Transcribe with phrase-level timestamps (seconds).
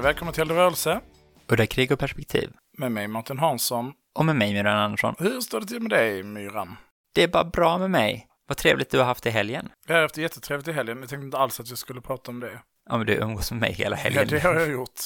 [0.00, 1.00] Hej och välkommen till Rörelse
[1.48, 2.50] Udda krig och perspektiv.
[2.78, 3.92] med mig Martin Hansson.
[4.14, 5.14] Och med mig, Myran Andersson.
[5.18, 6.76] Hur står det till med dig, Myran?
[7.14, 8.26] Det är bara bra med mig.
[8.48, 9.68] Vad trevligt du har haft i helgen.
[9.86, 10.98] Jag har haft det jättetrevligt i helgen.
[11.00, 12.62] Jag tänkte inte alls att jag skulle prata om det.
[12.90, 14.28] Ja, men du umgås med mig hela Ja, helgen.
[14.28, 15.00] det har jag gjort.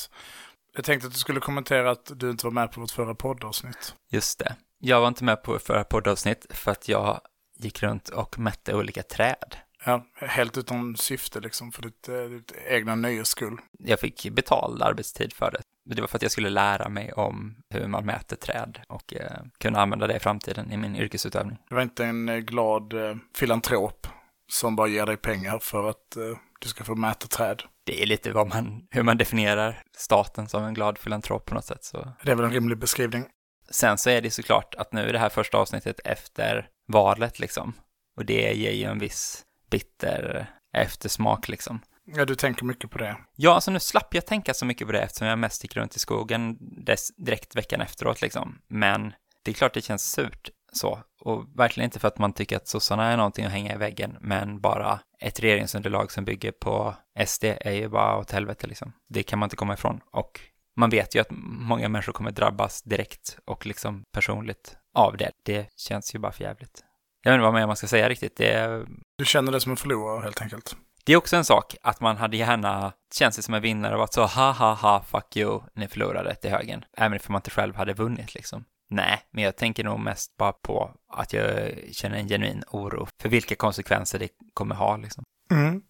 [0.75, 3.95] Jag tänkte att du skulle kommentera att du inte var med på vårt förra poddavsnitt.
[4.11, 4.57] Just det.
[4.79, 7.21] Jag var inte med på förra poddavsnitt för att jag
[7.59, 9.57] gick runt och mätte olika träd.
[9.85, 13.59] Ja, helt utan syfte liksom, för ditt, eh, ditt egna nöjes skull.
[13.79, 15.61] Jag fick betald arbetstid för det.
[15.95, 19.43] Det var för att jag skulle lära mig om hur man mäter träd och eh,
[19.59, 21.59] kunna använda det i framtiden i min yrkesutövning.
[21.69, 24.07] Det var inte en eh, glad eh, filantrop
[24.53, 27.63] som bara ger dig pengar för att eh, du ska få mäta träd.
[27.85, 31.65] Det är lite vad man, hur man definierar staten som en glad filantrop på något
[31.65, 31.85] sätt.
[31.85, 33.25] Så Det är väl en rimlig beskrivning.
[33.71, 37.73] Sen så är det såklart att nu är det här första avsnittet efter valet liksom.
[38.17, 41.81] Och det ger ju en viss bitter eftersmak liksom.
[42.05, 43.17] Ja, du tänker mycket på det.
[43.37, 45.97] Ja, alltså nu slapp jag tänka så mycket på det eftersom jag mest gick runt
[45.97, 48.59] i skogen dess, direkt veckan efteråt liksom.
[48.69, 49.13] Men
[49.45, 50.99] det är klart det känns surt så.
[51.21, 54.17] Och verkligen inte för att man tycker att sossarna är någonting att hänga i väggen,
[54.21, 56.95] men bara ett regeringsunderlag som bygger på
[57.27, 58.93] SD är ju bara åt helvete liksom.
[59.09, 60.01] Det kan man inte komma ifrån.
[60.13, 60.41] Och
[60.77, 65.31] man vet ju att många människor kommer drabbas direkt och liksom personligt av det.
[65.45, 66.85] Det känns ju bara för jävligt.
[67.25, 68.37] Jag vet inte vad mer man ska säga riktigt.
[68.37, 68.85] Det
[69.19, 70.77] Du känner det som en förlorare helt enkelt.
[71.05, 73.99] det är också en sak att man hade gärna känt sig som en vinnare och
[73.99, 76.85] varit så ha ha ha fuck you, ni förlorade till högen.
[76.97, 78.65] Även om man inte själv hade vunnit liksom.
[78.91, 83.29] Nej, men jag tänker nog mest bara på att jag känner en genuin oro för
[83.29, 85.25] vilka konsekvenser det kommer ha liksom.
[85.51, 85.83] Mm.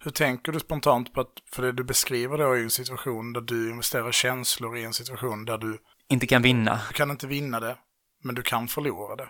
[0.00, 3.32] Hur tänker du spontant på att, för det du beskriver då är ju en situation
[3.32, 5.78] där du investerar känslor i en situation där du,
[6.08, 6.80] Inte kan vinna.
[6.88, 7.76] du kan inte vinna det,
[8.24, 9.28] men du kan förlora det.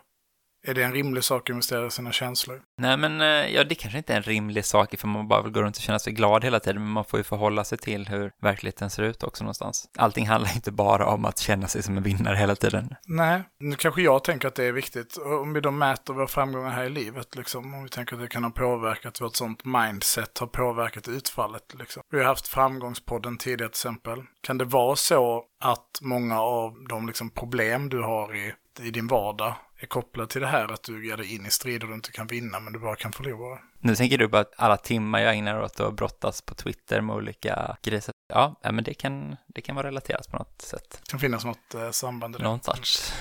[0.66, 2.62] Är det en rimlig sak att investera i sina känslor?
[2.78, 5.52] Nej, men eh, ja, det kanske inte är en rimlig sak för man bara vill
[5.52, 8.08] gå runt och känna sig glad hela tiden, men man får ju förhålla sig till
[8.08, 9.90] hur verkligheten ser ut också någonstans.
[9.96, 12.94] Allting handlar inte bara om att känna sig som en vinnare hela tiden.
[13.06, 15.16] Nej, nu kanske jag tänker att det är viktigt.
[15.16, 18.28] Om vi då mäter våra framgångar här i livet, liksom, om vi tänker att det
[18.28, 21.74] kan ha påverkat vårt sånt mindset, har påverkat utfallet.
[21.78, 22.02] Liksom.
[22.10, 24.22] Vi har haft framgångspodden tidigare till exempel.
[24.40, 29.06] Kan det vara så att många av de liksom, problem du har i, i din
[29.06, 32.12] vardag är kopplade till det här att du ger dig in i strider du inte
[32.12, 33.58] kan vinna men du bara kan förlora?
[33.80, 37.16] Nu tänker du på att alla timmar jag ägnar åt att brottas på Twitter med
[37.16, 38.04] olika grejer.
[38.28, 41.00] Ja, men det kan, det kan vara relaterat på något sätt.
[41.04, 42.44] Det kan finnas något eh, samband i det.
[42.44, 43.12] Någon sorts.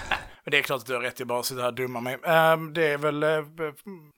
[0.45, 2.17] Men det är klart att du har rätt, jag bara sitter här och dummar mig.
[2.23, 3.29] Ehm, det är väl eh,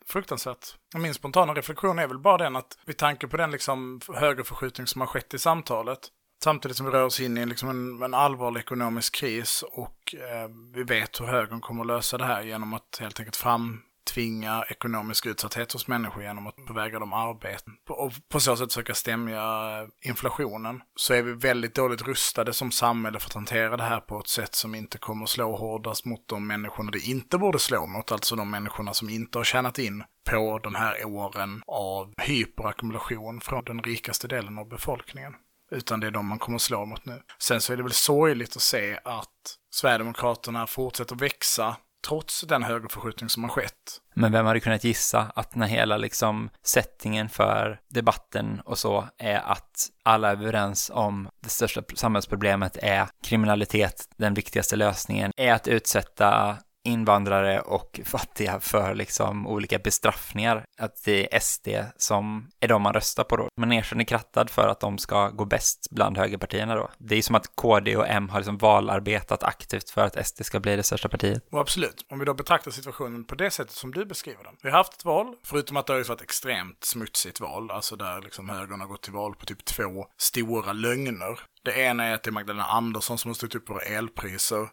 [0.05, 0.75] fruktansvärt.
[0.95, 5.01] Min spontana reflektion är väl bara den att vid tanke på den liksom högerförskjutning som
[5.01, 5.99] har skett i samtalet,
[6.43, 10.49] samtidigt som vi rör oss in i liksom en, en allvarlig ekonomisk kris och eh,
[10.73, 15.25] vi vet hur högern kommer att lösa det här genom att helt enkelt framtvinga ekonomisk
[15.25, 20.09] utsatthet hos människor genom att beväga dem arbeten och på så sätt försöka stämja eh,
[20.09, 24.19] inflationen så är vi väldigt dåligt rustade som samhälle för att hantera det här på
[24.19, 27.85] ett sätt som inte kommer att slå hårdast mot de människorna det inte borde slå
[27.85, 33.41] mot, alltså de människorna som inte har tjänat in på de här åren av hyperackumulation
[33.41, 35.33] från den rikaste delen av befolkningen.
[35.72, 37.22] Utan det är de man kommer att slå mot nu.
[37.39, 41.75] Sen så är det väl sorgligt att se att Sverigedemokraterna fortsätter växa
[42.07, 44.01] trots den högerförskjutning som har skett.
[44.16, 49.38] Men vem hade kunnat gissa att när hela liksom sättningen för debatten och så är
[49.38, 55.67] att alla är överens om det största samhällsproblemet är kriminalitet, den viktigaste lösningen är att
[55.67, 60.65] utsätta invandrare och fattiga för liksom olika bestraffningar.
[60.77, 61.67] Att det är SD
[61.97, 63.47] som är de man röstar på då.
[63.57, 66.89] Man erkänner krattad för att de ska gå bäst bland högerpartierna då.
[66.97, 70.45] Det är ju som att KD och M har liksom valarbetat aktivt för att SD
[70.45, 71.47] ska bli det största partiet.
[71.51, 74.56] Och absolut, om vi då betraktar situationen på det sättet som du beskriver den.
[74.63, 77.95] Vi har haft ett val, förutom att det har varit ett extremt smutsigt val, alltså
[77.95, 81.39] där liksom högern har gått till val på typ två stora lögner.
[81.63, 84.67] Det ena är att det är Magdalena Andersson som har styrt upp våra elpriser.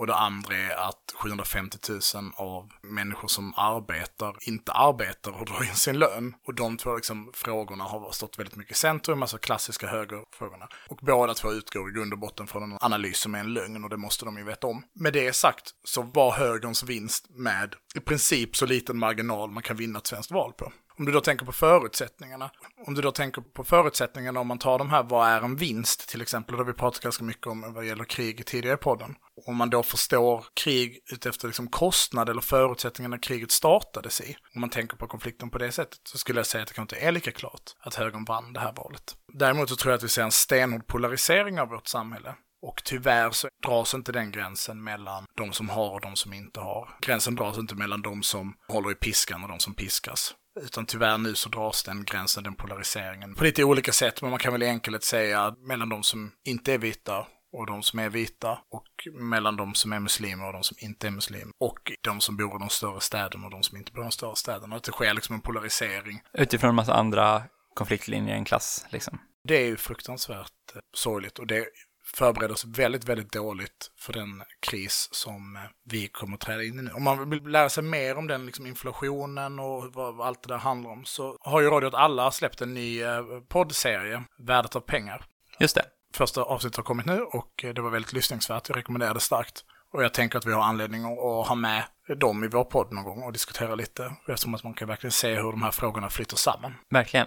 [0.00, 2.00] Och det andra är att 750 000
[2.36, 6.34] av människor som arbetar inte arbetar och drar in sin lön.
[6.46, 10.68] Och de två liksom, frågorna har stått väldigt mycket i centrum, alltså klassiska högerfrågorna.
[10.88, 13.84] Och båda två utgår i grund och botten från en analys som är en lögn
[13.84, 14.82] och det måste de ju veta om.
[14.94, 19.76] Med det sagt så var högerns vinst med i princip så liten marginal man kan
[19.76, 20.72] vinna ett svenskt val på.
[21.00, 22.50] Om du då tänker på förutsättningarna,
[22.86, 26.08] om du då tänker på förutsättningarna om man tar de här, vad är en vinst
[26.08, 29.14] till exempel, det har vi pratat ganska mycket om vad gäller krig tidigare i podden.
[29.46, 34.70] Om man då förstår krig utefter liksom kostnad eller förutsättningarna kriget startades i, om man
[34.70, 37.12] tänker på konflikten på det sättet, så skulle jag säga att det kanske inte är
[37.12, 39.16] lika klart att högern vann det här valet.
[39.32, 42.34] Däremot så tror jag att vi ser en stenhård polarisering av vårt samhälle.
[42.62, 46.60] Och tyvärr så dras inte den gränsen mellan de som har och de som inte
[46.60, 46.96] har.
[47.00, 50.34] Gränsen dras inte mellan de som håller i piskan och de som piskas.
[50.60, 54.22] Utan tyvärr nu så dras den gränsen, den polariseringen, på lite olika sätt.
[54.22, 57.82] Men man kan väl i enkelhet säga mellan de som inte är vita och de
[57.82, 58.86] som är vita och
[59.20, 61.52] mellan de som är muslimer och de som inte är muslimer.
[61.60, 64.12] Och de som bor i de större städerna och de som inte bor i de
[64.12, 64.76] större städerna.
[64.76, 66.20] Att det sker liksom en polarisering.
[66.32, 67.42] Utifrån en massa andra
[67.74, 69.18] konfliktlinjer i en klass, liksom.
[69.48, 71.66] Det är ju fruktansvärt eh, sorgligt och det
[72.14, 76.78] förbereder oss väldigt, väldigt dåligt för den kris som eh, vi kommer att träda in
[76.78, 76.90] i nu.
[76.90, 80.58] Om man vill lära sig mer om den liksom inflationen och vad allt det där
[80.58, 84.80] handlar om så har ju Radio åt alla släppt en ny eh, poddserie, Värdet av
[84.80, 85.24] pengar.
[85.58, 85.84] Just det.
[86.14, 88.68] Första avsnittet har kommit nu och eh, det var väldigt lyssningsvärt.
[88.68, 89.64] Jag rekommenderar det starkt.
[89.92, 91.84] Och jag tänker att vi har anledning att ha med
[92.16, 94.12] dem i vår podd någon gång och diskutera lite.
[94.28, 96.74] Eftersom att man kan verkligen se hur de här frågorna flyter samman.
[96.90, 97.26] Verkligen.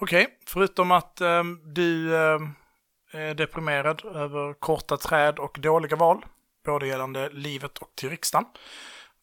[0.00, 1.44] Okej, okay, förutom att eh,
[1.74, 2.38] du eh,
[3.12, 6.24] deprimerad över korta träd och dåliga val,
[6.64, 8.46] både gällande livet och till riksdagen,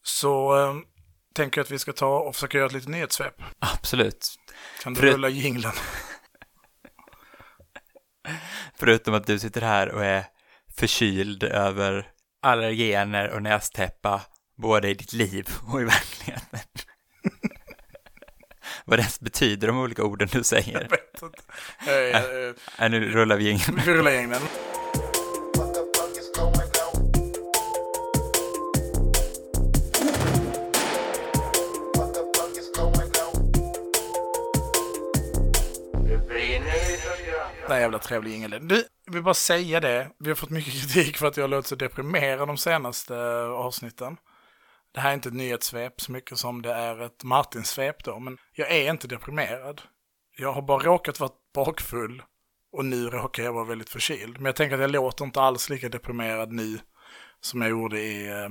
[0.03, 0.75] så eh,
[1.35, 3.41] tänker jag att vi ska ta och försöka göra ett litet nyhetssvep.
[3.59, 4.35] Absolut.
[4.83, 5.13] Kan du Förut...
[5.13, 5.73] rulla jinglen?
[8.75, 10.25] Förutom att du sitter här och är
[10.77, 12.11] förkyld över
[12.41, 14.21] allergener och nästäppa
[14.57, 16.59] både i ditt liv och i verkligheten.
[18.89, 20.81] Vad det ens betyder de olika orden du säger.
[20.81, 21.41] Jag vet inte.
[21.87, 23.79] Äh, äh, äh, nu rullar vi ingen.
[23.85, 24.29] Vi rullar ingen.
[37.67, 38.67] Den jävla trevlig jingel.
[38.67, 40.09] Du, jag vill bara säga det.
[40.19, 44.17] Vi har fått mycket kritik för att jag låtit så deprimerad de senaste avsnitten.
[44.97, 48.37] Det här är inte ett nyhetssvep så mycket som det är ett Martin-svep då, men
[48.53, 49.81] jag är inte deprimerad.
[50.37, 52.23] Jag har bara råkat vara bakfull
[52.71, 54.33] och nu råkar jag vara väldigt förkyld.
[54.37, 56.79] Men jag tänker att jag låter inte alls lika deprimerad nu
[57.41, 58.49] som jag gjorde i eh,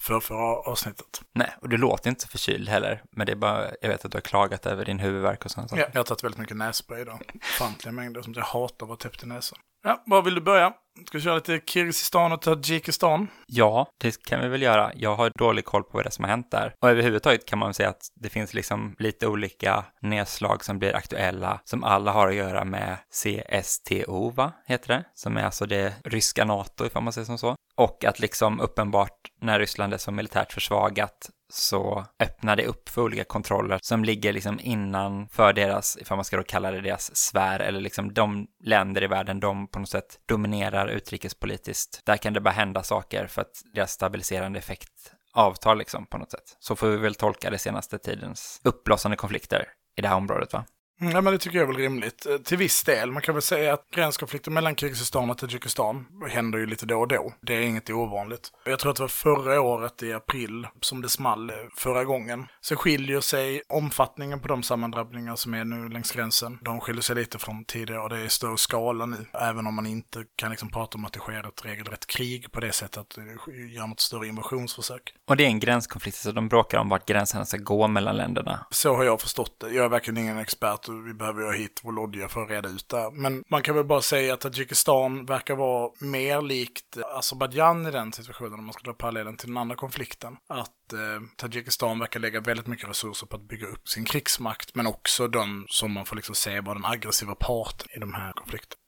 [0.00, 1.22] för förra avsnittet.
[1.32, 3.02] Nej, och du låter inte förkyld heller.
[3.10, 5.72] Men det är bara, jag vet att du har klagat över din huvudvärk och sånt.
[5.72, 7.22] Ja, jag har tagit väldigt mycket nässpray idag.
[7.34, 9.58] Ofantliga mängder som jag hatar att vara täppt i näsan.
[9.82, 10.72] Ja, var vill du börja?
[11.06, 13.28] Ska vi köra lite Kirgizistan och Tadzjikistan?
[13.46, 14.92] Ja, det kan vi väl göra.
[14.94, 16.74] Jag har dålig koll på vad det är som har hänt där.
[16.82, 21.60] Och överhuvudtaget kan man säga att det finns liksom lite olika nedslag som blir aktuella,
[21.64, 24.52] som alla har att göra med CSTO, va?
[24.66, 25.04] Heter det?
[25.14, 27.54] Som är alltså det ryska NATO, ifall man säger som så.
[27.76, 33.02] Och att liksom uppenbart när Ryssland är så militärt försvagat så öppnar det upp för
[33.02, 37.60] olika kontroller som ligger liksom innanför deras, ifall man ska då kalla det deras sfär,
[37.60, 42.00] eller liksom de länder i världen de på något sätt dominerar utrikespolitiskt.
[42.04, 46.30] Där kan det bara hända saker för att deras stabiliserande effekt avtar liksom på något
[46.30, 46.56] sätt.
[46.58, 50.64] Så får vi väl tolka det senaste tidens uppblossande konflikter i det här området va?
[51.10, 52.26] Ja, men det tycker jag är väl rimligt.
[52.26, 53.12] Eh, till viss del.
[53.12, 57.08] Man kan väl säga att gränskonflikter mellan Kirgizistan och Tadzjikistan händer ju lite då och
[57.08, 57.32] då.
[57.40, 58.52] Det är inget ovanligt.
[58.64, 62.46] Jag tror att det var förra året i april som det small eh, förra gången.
[62.60, 66.58] Så skiljer sig omfattningen på de sammandrabbningar som är nu längs gränsen.
[66.62, 69.26] De skiljer sig lite från tidigare och det är större skala nu.
[69.32, 72.60] Även om man inte kan liksom prata om att det sker ett regelrätt krig på
[72.60, 75.14] det sättet att det gör något större invasionsförsök.
[75.28, 78.66] Och det är en gränskonflikt, så de bråkar om vart gränserna ska gå mellan länderna.
[78.70, 79.70] Så har jag förstått det.
[79.70, 83.10] Jag är verkligen ingen expert vi behöver ha hit Volodja för att reda ut det.
[83.12, 88.12] Men man kan väl bara säga att Tadzjikistan verkar vara mer likt Azerbajdzjan i den
[88.12, 90.36] situationen, om man ska dra parallellen till den andra konflikten.
[90.48, 90.98] Att eh,
[91.36, 95.66] Tadzjikistan verkar lägga väldigt mycket resurser på att bygga upp sin krigsmakt, men också de
[95.68, 98.78] som man får liksom se var den aggressiva parten i de här konflikterna.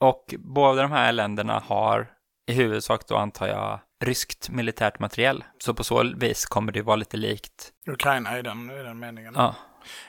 [0.00, 2.10] Och båda de här länderna har
[2.48, 5.44] i huvudsak då antar jag ryskt militärt materiell.
[5.58, 7.72] Så på så vis kommer det vara lite likt.
[7.86, 9.32] Ukraina i den, i den meningen.
[9.36, 9.54] Ja.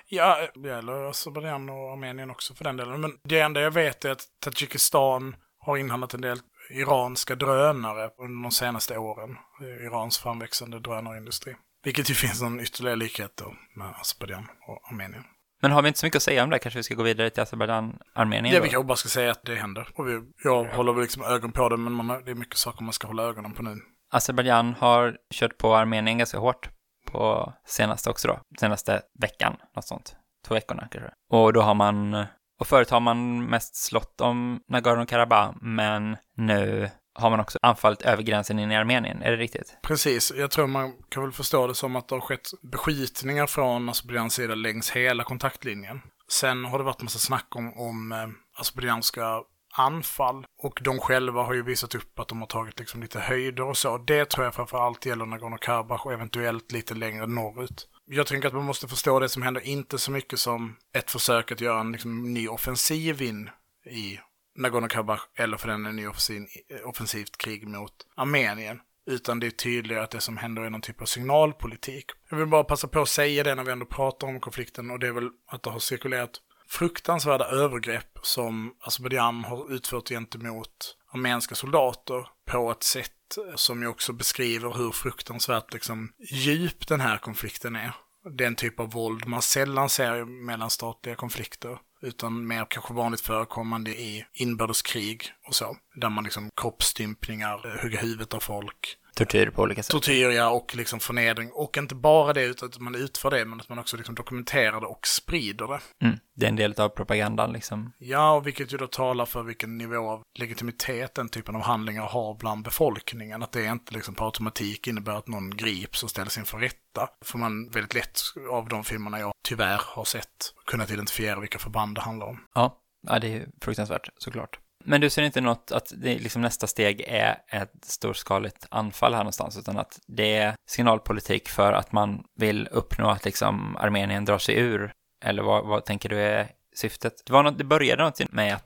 [0.08, 3.02] Ja, det gäller Azerbajdzjan och Armenien också för den delen.
[3.02, 8.44] Men det enda jag vet är att Tadzjikistan har inhandlat en del iranska drönare under
[8.44, 9.38] de senaste åren.
[9.62, 11.56] Irans framväxande drönarindustri.
[11.84, 15.24] Vilket ju finns en ytterligare likhet då med Azerbajdzjan och Armenien.
[15.62, 16.60] Men har vi inte så mycket att säga om det?
[16.60, 18.56] Kanske vi ska gå vidare till Azerbajdzjan, Armenien?
[18.56, 19.88] Ja, vi kanske bara ska säga att det händer.
[19.96, 22.84] Och vi, jag håller väl liksom ögon på det, men man, det är mycket saker
[22.84, 23.78] man ska hålla ögonen på nu.
[24.12, 26.70] Azerbajdzjan har kört på Armenien ganska hårt
[27.10, 30.16] på senaste också då, senaste veckan, något sånt.
[30.48, 31.12] Två veckorna kanske.
[31.30, 32.26] Och då har man,
[32.60, 36.90] och förut har man mest slått om Nagorno-Karabach, men nu
[37.20, 39.78] har man också anfallit över gränsen in i Armenien, är det riktigt?
[39.84, 43.90] Precis, jag tror man kan väl förstå det som att det har skett beskjutningar från
[43.90, 46.02] Azerbajdzjans sida längs hela kontaktlinjen.
[46.32, 48.28] Sen har det varit massa snack om, om eh,
[48.60, 49.42] azerbajdzjanska
[49.74, 50.46] anfall.
[50.64, 53.78] Och de själva har ju visat upp att de har tagit liksom lite höjder och
[53.78, 53.98] så.
[53.98, 57.88] Det tror jag framförallt gäller Nagorno-Karabach och eventuellt lite längre norrut.
[58.06, 61.52] Jag tänker att man måste förstå det som händer inte så mycket som ett försök
[61.52, 63.50] att göra en liksom, ny offensiv in
[63.86, 64.20] i
[64.60, 66.44] Nagorno-Karabach eller för den en ny offensiv,
[66.86, 68.80] offensivt krig mot Armenien.
[69.10, 72.06] Utan det är tydligare att det som händer är någon typ av signalpolitik.
[72.30, 75.00] Jag vill bara passa på att säga det när vi ändå pratar om konflikten och
[75.00, 76.32] det är väl att det har cirkulerat
[76.70, 83.12] fruktansvärda övergrepp som Azerbajdzjan har utfört gentemot armeniska soldater på ett sätt
[83.56, 87.92] som ju också beskriver hur fruktansvärt liksom, djup den här konflikten är.
[88.38, 93.92] Den typ av våld man sällan ser mellan statliga konflikter utan mer kanske vanligt förekommande
[93.92, 95.78] i inbördeskrig och så.
[95.96, 99.92] Där man liksom kroppsstympningar, hugger huvudet av folk, Tortyr på olika sätt.
[99.92, 101.52] Tortyr, ja, och liksom förnedring.
[101.52, 104.82] Och inte bara det, utan att man utför det, men att man också liksom dokumenterar
[104.82, 106.06] det och sprider det.
[106.06, 106.20] Mm.
[106.36, 107.94] Det är en del av propagandan liksom.
[107.98, 112.04] Ja, och vilket ju då talar för vilken nivå av legitimitet den typen av handlingar
[112.04, 113.44] har bland befolkningen.
[113.44, 117.10] Att det inte liksom på automatik innebär att någon grips och ställs inför rätta.
[117.26, 118.20] För man väldigt lätt
[118.52, 122.40] av de filmerna jag tyvärr har sett kunnat identifiera vilka förband det handlar om.
[122.54, 124.60] Ja, ja det är fruktansvärt såklart.
[124.90, 129.20] Men du ser inte något att det liksom nästa steg är ett storskaligt anfall här
[129.20, 134.38] någonstans, utan att det är signalpolitik för att man vill uppnå att liksom Armenien drar
[134.38, 134.92] sig ur?
[135.26, 137.14] Eller vad, vad tänker du är syftet?
[137.26, 138.66] Det, var något, det började något med att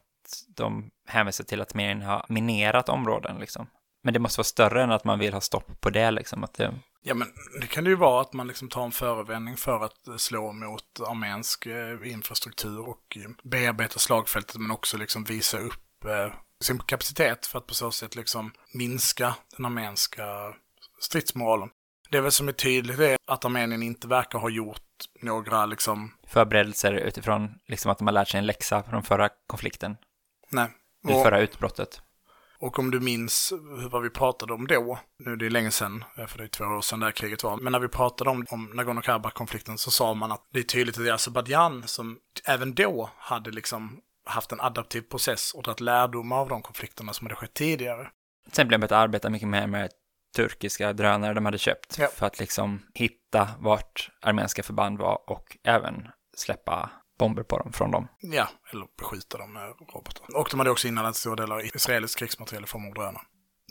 [0.55, 3.67] de hänvisar till att Armenien har minerat områden liksom.
[4.03, 6.43] Men det måste vara större än att man vill ha stopp på det liksom.
[6.43, 6.73] Att det...
[7.01, 7.27] Ja, men
[7.61, 10.99] det kan det ju vara att man liksom tar en förevändning för att slå mot
[11.07, 17.45] armensk eh, infrastruktur och eh, bearbeta slagfältet, men också liksom visa upp eh, sin kapacitet
[17.45, 20.23] för att på så sätt liksom minska den armenska
[20.99, 21.69] stridsmoralen.
[22.09, 24.81] Det är väl som är tydligt är att Armenien inte verkar ha gjort
[25.21, 26.13] några liksom...
[26.27, 29.97] Förberedelser utifrån liksom att de har lärt sig en läxa från förra konflikten.
[30.49, 30.69] Nej.
[31.03, 32.01] Det förra utbrottet.
[32.59, 33.53] Och om du minns
[33.91, 36.81] vad vi pratade om då, nu är det länge sedan, för det är två år
[36.81, 40.31] sedan det här kriget var, men när vi pratade om, om Nagorno-Karabach-konflikten så sa man
[40.31, 44.61] att det är tydligt att det är Azerbajdzjan som även då hade liksom haft en
[44.61, 48.09] adaptiv process och tagit lärdomar av de konflikterna som hade skett tidigare.
[48.51, 49.89] Sen blev det arbeta mycket mer med
[50.35, 52.07] turkiska drönare de hade köpt ja.
[52.07, 56.89] för att liksom hitta vart armeniska förband var och även släppa
[57.19, 58.07] bomber på dem från dem.
[58.19, 60.37] Ja, eller beskjuta dem med robotar.
[60.37, 63.23] Och de hade också inhandlat stora delar israelisk krigsmateriel i form av drönare.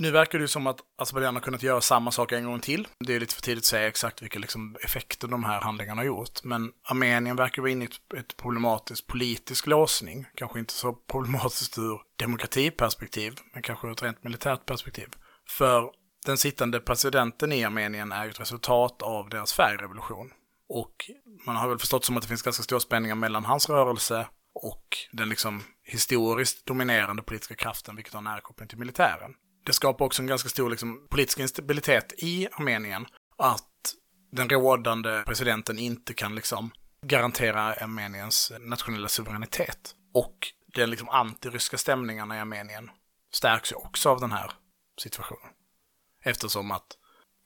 [0.02, 2.88] Nu verkar det ju som att Azerbajdzjan har kunnat göra samma sak en gång till.
[2.98, 6.06] Det är lite för tidigt att säga exakt vilka liksom effekter de här handlingarna har
[6.06, 6.44] gjort.
[6.44, 10.26] Men Armenien verkar vara inne i ett, ett problematiskt politisk låsning.
[10.34, 15.08] Kanske inte så problematiskt ur demokratiperspektiv, men kanske ur ett rent militärt perspektiv.
[15.48, 15.90] För
[16.26, 20.30] den sittande presidenten i Armenien är ju ett resultat av deras färgrevolution.
[20.68, 21.10] Och
[21.46, 24.86] man har väl förstått som att det finns ganska stora spänningar mellan hans rörelse och
[25.12, 30.22] den liksom historiskt dominerande politiska kraften, vilket har nära koppling till militären det skapar också
[30.22, 33.06] en ganska stor liksom, politisk instabilitet i Armenien.
[33.36, 33.94] Att
[34.32, 36.70] den rådande presidenten inte kan liksom
[37.06, 39.94] garantera Armeniens nationella suveränitet.
[40.14, 42.90] Och den liksom antiryska stämningarna i Armenien
[43.32, 44.52] stärks ju också av den här
[45.00, 45.50] situationen.
[46.24, 46.96] Eftersom att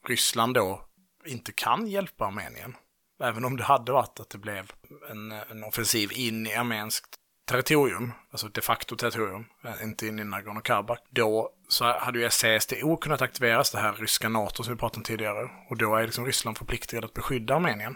[0.07, 0.87] Ryssland då
[1.25, 2.75] inte kan hjälpa Armenien.
[3.23, 4.71] Även om det hade varit att det blev
[5.09, 9.45] en, en offensiv in i armenskt territorium, alltså de facto territorium,
[9.83, 14.63] inte in i Nagorno-Karabach, då så hade ju SCSTO kunnat aktiveras, det här ryska NATO
[14.63, 15.49] som vi pratade om tidigare.
[15.69, 17.95] Och då är liksom Ryssland förpliktigad att beskydda Armenien.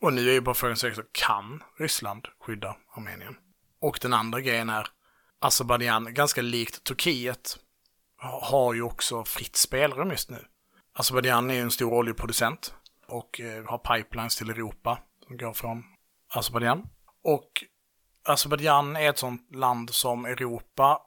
[0.00, 3.36] Och nu är ju bara frågan så kan Ryssland skydda Armenien?
[3.80, 4.88] Och den andra grejen är,
[5.38, 7.58] Azerbajdzjan, ganska likt Turkiet,
[8.42, 10.44] har ju också fritt spelrum just nu.
[10.92, 12.74] Azerbajdzjan är ju en stor oljeproducent
[13.06, 15.84] och eh, har pipelines till Europa som går från
[16.28, 16.88] Azerbajdzjan.
[17.24, 17.64] Och
[18.24, 21.00] Azerbajdzjan är ett sånt land som Europa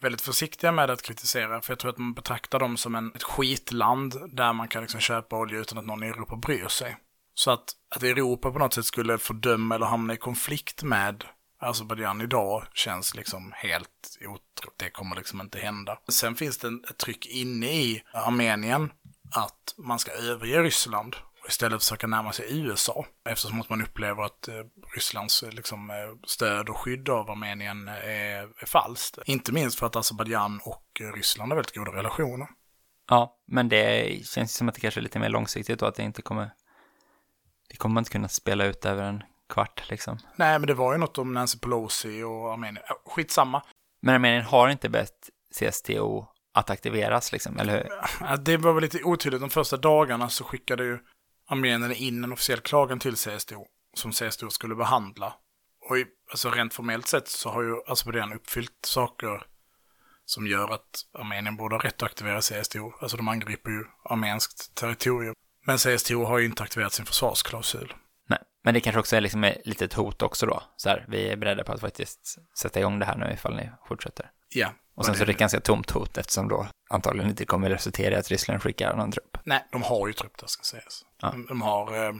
[0.00, 3.22] väldigt försiktiga med att kritisera, för jag tror att man betraktar dem som en, ett
[3.22, 6.96] skitland där man kan liksom köpa olja utan att någon i Europa bryr sig.
[7.34, 11.24] Så att, att Europa på något sätt skulle fördöma eller hamna i konflikt med
[11.60, 14.78] Azerbajdzjan idag känns liksom helt otroligt.
[14.78, 15.98] Det kommer liksom inte hända.
[16.08, 18.90] Sen finns det ett tryck inne i Armenien
[19.32, 23.06] att man ska överge Ryssland och istället försöka närma sig USA.
[23.28, 24.54] Eftersom att man upplever att eh,
[24.94, 29.18] Rysslands eh, liksom, eh, stöd och skydd av Armenien är, är falskt.
[29.24, 30.84] Inte minst för att Azerbajdzjan och
[31.14, 32.48] Ryssland har väldigt goda relationer.
[33.08, 36.02] Ja, men det känns som att det kanske är lite mer långsiktigt och att det
[36.02, 36.50] inte kommer...
[37.68, 40.18] Det kommer man inte kunna spela ut över en kvart liksom.
[40.36, 42.84] Nej, men det var ju något om Nancy Pelosi och Armenien.
[43.06, 43.62] Skitsamma.
[44.02, 47.88] Men Armenien har inte bett CSTO att aktiveras liksom, eller hur?
[48.20, 49.40] Ja, Det var väl lite otydligt.
[49.40, 50.98] De första dagarna så skickade ju
[51.46, 55.34] armenierna in en officiell klagan till CSTO som CSTO skulle behandla.
[55.88, 59.46] Och i, alltså rent formellt sett så har ju Azerbajdzjan uppfyllt saker
[60.24, 62.92] som gör att Armenien borde ha rätt att aktivera CSTO.
[63.00, 65.34] Alltså de angriper ju armenskt territorium.
[65.66, 67.94] Men CSTO har ju inte aktiverat sin försvarsklausul.
[68.28, 70.62] Nej, men det kanske också är liksom ett litet hot också då.
[70.76, 73.70] Så här, vi är beredda på att faktiskt sätta igång det här nu ifall ni
[73.88, 74.30] fortsätter.
[74.54, 74.72] Ja.
[74.96, 77.70] Och sen det- så är det ett ganska tomt hot eftersom då antagligen inte kommer
[77.70, 79.38] resultera i att Ryssland skickar någon trupp.
[79.44, 81.02] Nej, de har ju trupp där ska sägas.
[81.22, 81.30] Ja.
[81.30, 82.12] De, de har eh,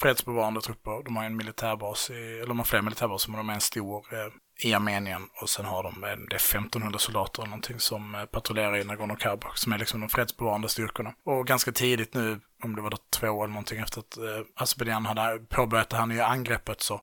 [0.00, 3.54] fredsbevarande trupper, de har en militärbas, i, eller de har fler militärbaser, men de är
[3.54, 5.28] en stor eh, i Armenien.
[5.42, 9.54] Och sen har de, det är 1500 soldater eller någonting som eh, patrullerar i Nagorno-Karabach,
[9.54, 11.14] som är liksom de fredsbevarande styrkorna.
[11.24, 14.24] Och ganska tidigt nu, om det var då två eller någonting efter att eh,
[14.56, 17.00] Azerbajdzjan hade påbörjat det här nya angreppet, så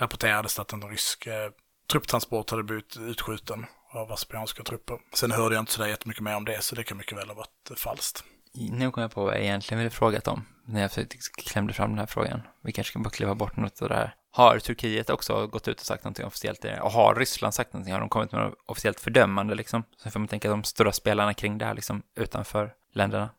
[0.00, 1.50] rapporterades det att en rysk eh,
[1.92, 4.98] trupptransport hade blivit utskjuten av azerbajdzjanska trupper.
[5.14, 7.34] Sen hörde jag inte sådär jättemycket mer om det, så det kan mycket väl ha
[7.34, 8.24] varit falskt.
[8.54, 11.90] Nu kommer jag på vad jag egentligen ville fråga om när jag försökte klämde fram
[11.90, 12.40] den här frågan.
[12.62, 14.14] Vi kanske kan bara kliva bort något av det här.
[14.30, 16.64] Har Turkiet också gått ut och sagt någonting officiellt?
[16.64, 17.92] Eh, och har Ryssland sagt någonting?
[17.92, 19.84] Har de kommit med något officiellt fördömande liksom?
[19.96, 23.30] Så får man tänka de stora spelarna kring det här liksom utanför länderna.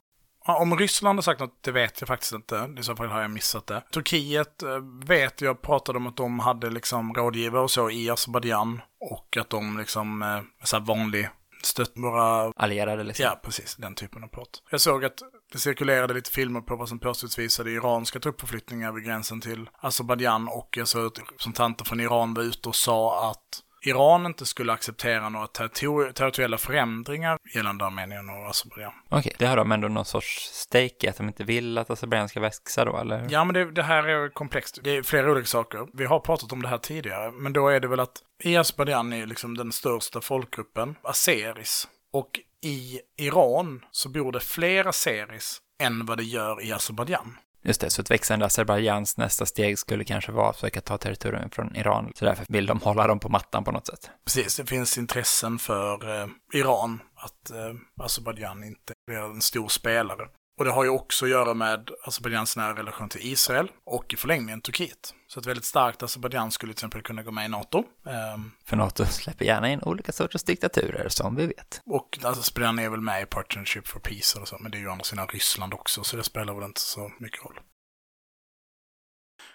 [0.46, 2.70] Om Ryssland har sagt något, det vet jag faktiskt inte.
[2.80, 3.82] I så fall har jag missat det.
[3.92, 8.82] Turkiet eh, vet jag pratade om att de hade liksom rådgivare och så i Azerbajdzjan.
[9.00, 11.30] Och att de liksom, eh, så här vanlig,
[11.64, 13.26] stött våra Allierade liksom.
[13.26, 13.76] Ja, precis.
[13.76, 14.64] Den typen av prat.
[14.70, 15.20] Jag såg att
[15.52, 20.48] det cirkulerade lite filmer på vad som påstås visade iranska truppförflyttningar vid gränsen till Azerbajdzjan
[20.48, 24.74] och jag såg att representanter från Iran var ute och sa att Iran inte skulle
[24.74, 28.94] acceptera några territori- territoriella förändringar gällande Armenien och Azerbajdzjan.
[29.10, 32.30] Okej, det har de ändå någon sorts stake i att de inte vill att Azerbajdzjan
[32.30, 33.28] ska växa då, eller?
[33.30, 34.80] Ja, men det, det här är komplext.
[34.84, 35.88] Det är flera olika saker.
[35.94, 39.14] Vi har pratat om det här tidigare, men då är det väl att i Azerbajdzjan
[39.14, 41.88] är liksom den största folkgruppen azeris.
[42.14, 47.38] Och i Iran så bor det fler azeris än vad det gör i Azerbajdzjan.
[47.66, 51.50] Just det, så ett växande Azerbajdzjans nästa steg skulle kanske vara att försöka ta territorium
[51.50, 52.12] från Iran.
[52.16, 54.10] Så därför vill de hålla dem på mattan på något sätt.
[54.26, 60.28] Precis, det finns intressen för eh, Iran att eh, Azerbajdzjan inte blir en stor spelare.
[60.58, 64.18] Och det har ju också att göra med Azerbajdzjans nära relation till Israel och i
[64.18, 65.14] förlängningen Turkiet.
[65.28, 67.84] Så ett väldigt starkt Azerbajdzjan skulle till exempel kunna gå med i NATO.
[68.06, 71.82] Ehm, För NATO släpper gärna in olika sorters diktaturer, som vi vet.
[71.86, 74.88] och Azerbajdzjan är väl med i Partnership for Peace eller så, men det är ju
[74.88, 77.60] å andra sidan Ryssland också, så det spelar väl inte så mycket roll.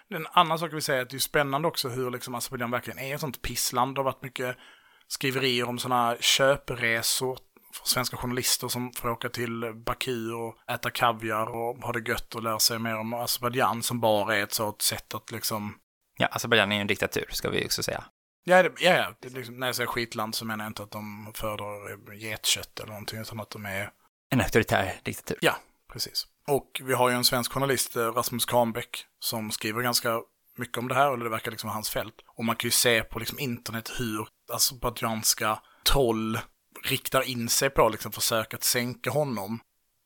[0.09, 2.71] En annan sak jag vill säga är att det är spännande också hur liksom Azerbajdzjan
[2.71, 3.95] verkligen är ett sånt pissland.
[3.95, 4.57] Det har varit mycket
[5.07, 7.37] skriverier om sådana köpresor
[7.83, 12.43] svenska journalister som får åka till Baku och äta kaviar och ha det gött och
[12.43, 15.75] lära sig mer om Azerbajdzjan som bara är ett sådant sätt att liksom
[16.17, 18.03] Ja, Azerbajdzjan är ju en diktatur, ska vi också säga.
[18.43, 19.13] Ja, det, ja, ja.
[19.19, 22.89] Det, liksom, när jag säger skitland så menar jag inte att de föredrar getkött eller
[22.89, 23.91] någonting, utan att de är
[24.29, 25.37] En auktoritär diktatur.
[25.41, 25.55] Ja,
[25.93, 26.27] precis.
[26.47, 30.21] Och vi har ju en svensk journalist, eh, Rasmus Kahnbäck, som skriver ganska
[30.57, 32.15] mycket om det här, eller det verkar liksom vara hans fält.
[32.27, 35.59] Och man kan ju se på liksom internet hur azerbajdzjanska
[35.91, 36.39] troll
[36.83, 39.59] riktar in sig på liksom försök att sänka honom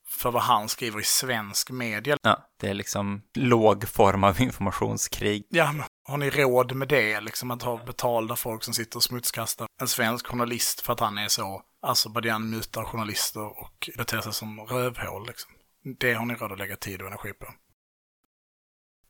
[0.07, 2.17] för vad han skriver i svensk media.
[2.21, 5.45] Ja, det är liksom låg form av informationskrig.
[5.49, 7.21] Ja, men har ni råd med det?
[7.21, 11.17] Liksom att ha betalda folk som sitter och smutskastar en svensk journalist för att han
[11.17, 15.51] är så Azerbajdzjan mutar journalister och beter sig som rövhål liksom.
[15.99, 17.53] Det har ni råd att lägga tid och energi på.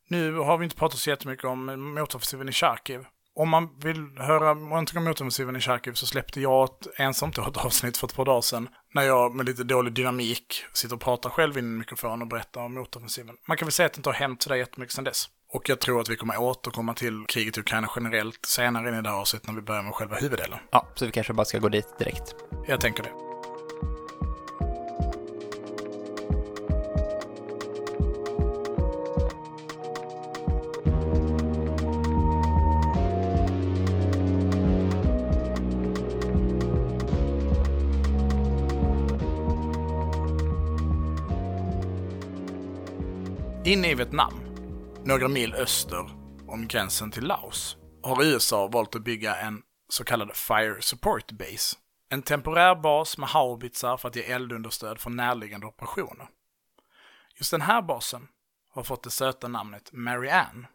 [0.07, 3.05] Nu har vi inte pratat så jättemycket om motoffensiven i Charkiv.
[3.35, 7.57] Om man vill höra någonting om motoffensiven i Charkiv så släppte jag ett ensamt ett
[7.57, 8.69] avsnitt för ett par dagar sedan.
[8.93, 12.61] När jag med lite dålig dynamik sitter och pratar själv i en mikrofon och berättar
[12.61, 13.35] om motoffensiven.
[13.47, 15.25] Man kan väl säga att det inte har hänt sådär jättemycket sedan dess.
[15.53, 19.01] Och jag tror att vi kommer återkomma till kriget i Ukraina generellt senare in i
[19.01, 20.59] det här avsnittet när vi börjar med själva huvuddelen.
[20.71, 22.35] Ja, så vi kanske bara ska gå dit direkt.
[22.67, 23.32] Jag tänker det.
[43.65, 44.33] Inne i Vietnam,
[45.05, 46.09] några mil öster
[46.47, 51.77] om gränsen till Laos, har USA valt att bygga en så kallad Fire Support Base.
[52.09, 56.27] En temporär bas med haubitsar för att ge eldunderstöd för närliggande operationer.
[57.35, 58.27] Just den här basen
[58.69, 60.67] har fått det söta namnet Marianne.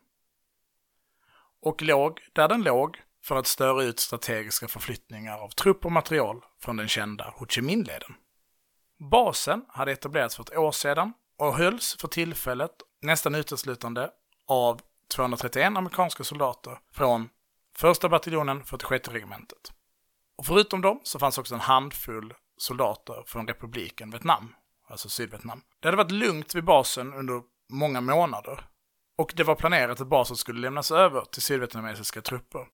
[1.63, 6.45] Och låg där den låg för att störa ut strategiska förflyttningar av trupp och material
[6.61, 8.15] från den kända Ho Chi Minh-leden.
[9.11, 12.71] Basen hade etablerats för ett år sedan och hölls för tillfället
[13.03, 14.11] nästan uteslutande
[14.47, 14.81] av
[15.15, 17.29] 231 amerikanska soldater från
[17.77, 19.73] första bataljonen 46 regementet.
[20.39, 24.55] Och förutom dem så fanns också en handfull soldater från republiken Vietnam,
[24.89, 25.63] alltså Sydvietnam.
[25.81, 28.65] Det hade varit lugnt vid basen under många månader
[29.19, 32.67] och det var planerat att basen skulle lämnas över till sydvietnamesiska trupper.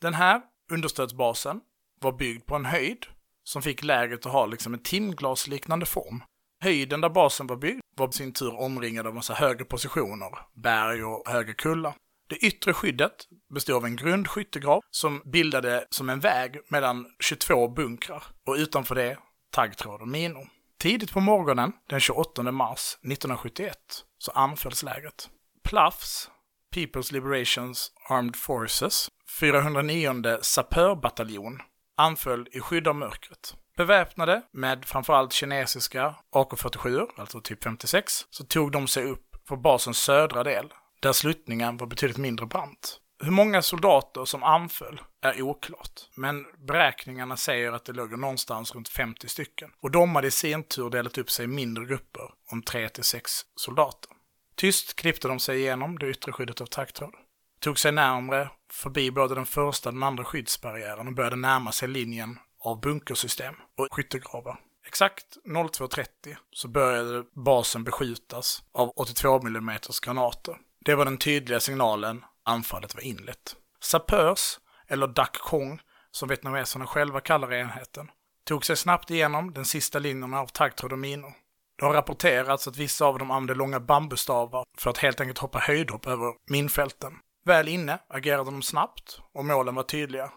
[0.00, 0.42] Den här
[0.72, 1.60] understödsbasen
[2.00, 3.06] var byggd på en höjd
[3.44, 6.22] som fick lägret att ha liksom en timglasliknande form.
[6.64, 11.04] Höjden där basen var byggd var i sin tur omringad av massa högre positioner, berg
[11.04, 11.94] och högre kullar.
[12.28, 13.12] Det yttre skyddet
[13.54, 18.94] bestod av en grund skyttegrav som bildade som en väg mellan 22 bunkrar och utanför
[18.94, 19.18] det
[19.50, 20.48] taggtråd och minor.
[20.78, 23.78] Tidigt på morgonen den 28 mars 1971
[24.18, 25.30] så anfölls lägret.
[25.62, 26.30] PLAFs,
[26.74, 29.08] People's Liberations Armed Forces,
[29.40, 31.58] 409 sapörbataljon,
[31.96, 33.54] anföll i skydd av mörkret.
[33.76, 39.98] Beväpnade med framförallt kinesiska AK47, alltså typ 56, så tog de sig upp på basens
[39.98, 43.00] södra del, där sluttningen var betydligt mindre brant.
[43.18, 48.88] Hur många soldater som anföll är oklart, men beräkningarna säger att det låg någonstans runt
[48.88, 49.70] 50 stycken.
[49.80, 53.04] Och de hade i sin tur delat upp sig i mindre grupper om 3 till
[53.04, 54.10] 6 soldater.
[54.56, 57.14] Tyst klippte de sig igenom det yttre skyddet av taggtråd,
[57.60, 61.88] tog sig närmre förbi både den första och den andra skyddsbarriären och började närma sig
[61.88, 64.60] linjen av bunkersystem och skyttegravar.
[64.86, 69.70] Exakt 02.30 så började basen beskjutas av 82 mm
[70.02, 70.56] granater.
[70.84, 73.56] Det var den tydliga signalen anfallet var inlett.
[73.80, 78.10] Sapörs, eller Dak Kong, som vietnameserna själva kallar enheten,
[78.44, 81.32] tog sig snabbt igenom den sista linjerna av taggtråd och minor.
[81.78, 85.58] Det har rapporterats att vissa av dem använde långa bambustavar för att helt enkelt hoppa
[85.58, 87.12] höjdhopp över minfälten.
[87.44, 90.32] Väl inne agerade de snabbt och målen var tydliga.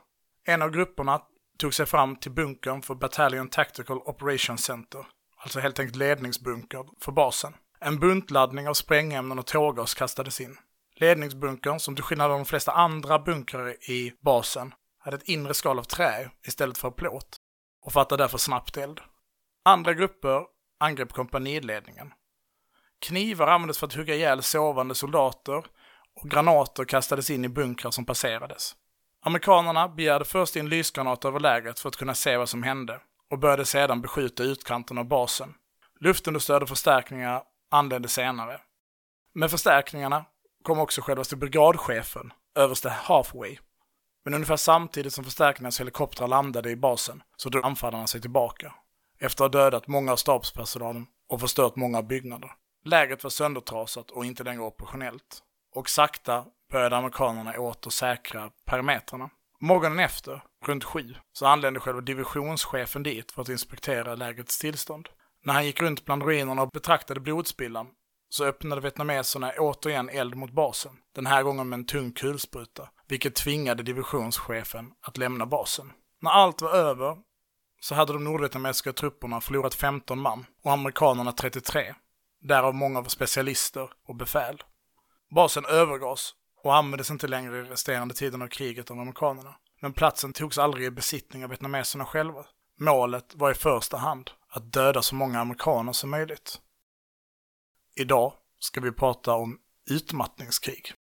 [0.46, 1.22] En av grupperna
[1.58, 5.06] tog sig fram till bunkern för Battalion Tactical Operations Center,
[5.38, 7.54] alltså helt enkelt ledningsbunker för basen.
[7.80, 10.58] En buntladdning av sprängämnen och tårgas kastades in.
[10.96, 15.80] Ledningsbunkern, som till skillnad från de flesta andra bunkrar i basen, hade ett inre skal
[15.80, 17.38] av trä istället för plåt
[17.82, 19.00] och fattade därför snabbt eld.
[19.65, 20.43] Andra grupper
[20.80, 22.13] angrep kompaniledningen.
[23.00, 25.65] Knivar användes för att hugga ihjäl sovande soldater
[26.15, 28.76] och granater kastades in i bunkrar som passerades.
[29.21, 32.99] Amerikanerna begärde först in lysgranater över lägret för att kunna se vad som hände
[33.32, 35.53] och började sedan beskjuta utkanten av basen.
[35.99, 38.62] Luftunderstöd och förstärkningar anlände senare.
[39.34, 40.25] Med förstärkningarna
[40.63, 43.58] kom också självaste brigadchefen, överste Halfway.
[44.25, 48.73] Men ungefär samtidigt som förstärkningarnas helikoptrar landade i basen så drog anfallarna sig tillbaka.
[49.19, 52.51] Efter att ha dödat många av stabspersonalen och förstört många byggnader.
[52.86, 55.43] Lägret var söndertrasat och inte längre operationellt.
[55.75, 59.30] Och sakta började amerikanerna åter säkra parametrarna.
[59.60, 65.10] Morgonen efter, runt sju, så anlände själva divisionschefen dit för att inspektera lägrets tillstånd.
[65.43, 67.88] När han gick runt bland ruinerna och betraktade blodspillan
[68.30, 73.36] så öppnade vietnameserna återigen eld mot basen, den här gången med en tung kulspruta, vilket
[73.36, 75.91] tvingade divisionschefen att lämna basen.
[76.21, 77.17] När allt var över
[77.82, 81.95] så hade de nordvietnamesiska trupperna förlorat 15 man och amerikanerna 33,
[82.41, 84.63] därav många var specialister och befäl.
[85.36, 86.36] Basen övergavs
[86.67, 89.56] och användes inte längre i resterande tiden av kriget av amerikanerna.
[89.82, 92.45] Men platsen togs aldrig i besittning av vietnameserna själva.
[92.80, 96.62] Målet var i första hand att döda så många amerikaner som möjligt.
[97.95, 100.93] Idag ska vi prata om utmattningskrig.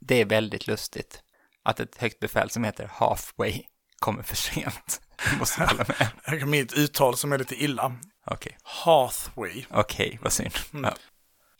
[0.00, 1.22] Det är väldigt lustigt
[1.62, 3.62] att ett högt befäl som heter Halfway
[3.98, 5.00] kommer för sent.
[5.30, 6.08] Jag måste hålla med.
[6.22, 7.96] Här är mitt uttal som är lite illa.
[8.26, 9.64] Okej, Hathway.
[9.70, 10.54] okej, vad synd.
[10.72, 10.84] Mm.
[10.84, 10.94] Ja.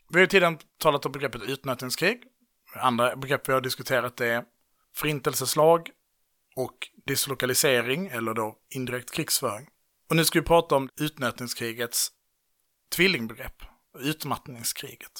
[0.09, 2.23] Vi har ju tidigare talat om begreppet utnötningskrig.
[2.73, 4.43] Andra begrepp vi har diskuterat är
[4.95, 5.89] förintelseslag
[6.55, 9.67] och dislokalisering, eller då indirekt krigsföring.
[10.09, 12.11] Och nu ska vi prata om utnötningskrigets
[12.95, 13.63] tvillingbegrepp,
[13.99, 15.11] utmattningskriget.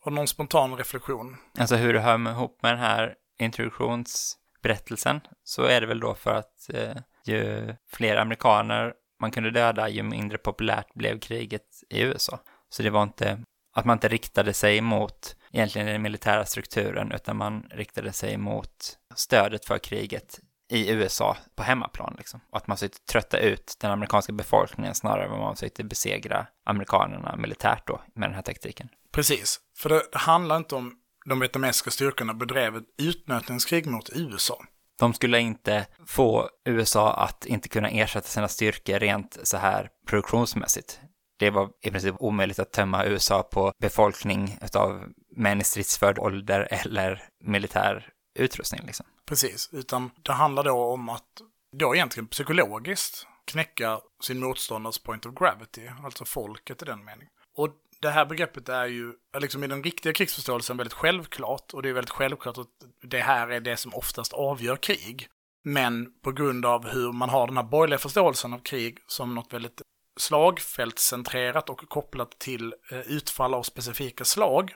[0.00, 1.36] Har någon spontan reflektion?
[1.58, 6.34] Alltså hur det hör ihop med den här introduktionsberättelsen så är det väl då för
[6.34, 12.40] att eh, ju fler amerikaner man kunde döda, ju mindre populärt blev kriget i USA.
[12.68, 17.36] Så det var inte att man inte riktade sig mot egentligen den militära strukturen, utan
[17.36, 22.14] man riktade sig mot stödet för kriget i USA på hemmaplan.
[22.18, 22.40] Liksom.
[22.50, 26.46] Och att man försökte trötta ut den amerikanska befolkningen snarare än vad man försökte besegra
[26.64, 28.88] amerikanerna militärt då med den här taktiken.
[29.12, 30.94] Precis, för det, handlar inte om
[31.26, 34.64] de vietnamesiska styrkorna bedrev ett utnötningskrig mot USA.
[34.98, 41.00] De skulle inte få USA att inte kunna ersätta sina styrkor rent så här produktionsmässigt.
[41.38, 45.04] Det var i princip omöjligt att tömma USA på befolkning av
[45.36, 48.80] med i stridsförd ålder eller militär utrustning.
[48.86, 49.06] Liksom.
[49.26, 55.34] Precis, utan det handlar då om att då egentligen psykologiskt knäcka sin motståndares point of
[55.34, 57.32] gravity, alltså folket i den meningen.
[57.56, 57.68] Och
[58.00, 61.92] det här begreppet är ju liksom i den riktiga krigsförståelsen väldigt självklart och det är
[61.92, 62.68] väldigt självklart att
[63.02, 65.28] det här är det som oftast avgör krig.
[65.64, 69.52] Men på grund av hur man har den här borgerliga förståelsen av krig som något
[69.52, 69.82] väldigt
[70.20, 74.74] slagfältscentrerat och kopplat till eh, utfall av specifika slag,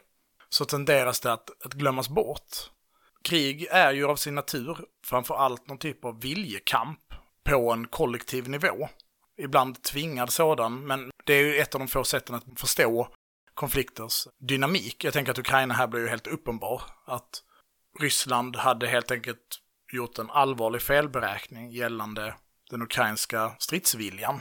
[0.51, 2.71] så tenderas det att, att glömmas bort.
[3.23, 7.01] Krig är ju av sin natur framför allt någon typ av viljekamp
[7.45, 8.89] på en kollektiv nivå.
[9.39, 13.09] Ibland tvingad sådan, men det är ju ett av de få sätten att förstå
[13.55, 15.05] konflikters dynamik.
[15.05, 16.83] Jag tänker att Ukraina här blir ju helt uppenbar.
[17.07, 17.43] Att
[18.01, 19.61] Ryssland hade helt enkelt
[19.93, 22.35] gjort en allvarlig felberäkning gällande
[22.71, 24.41] den ukrainska stridsviljan.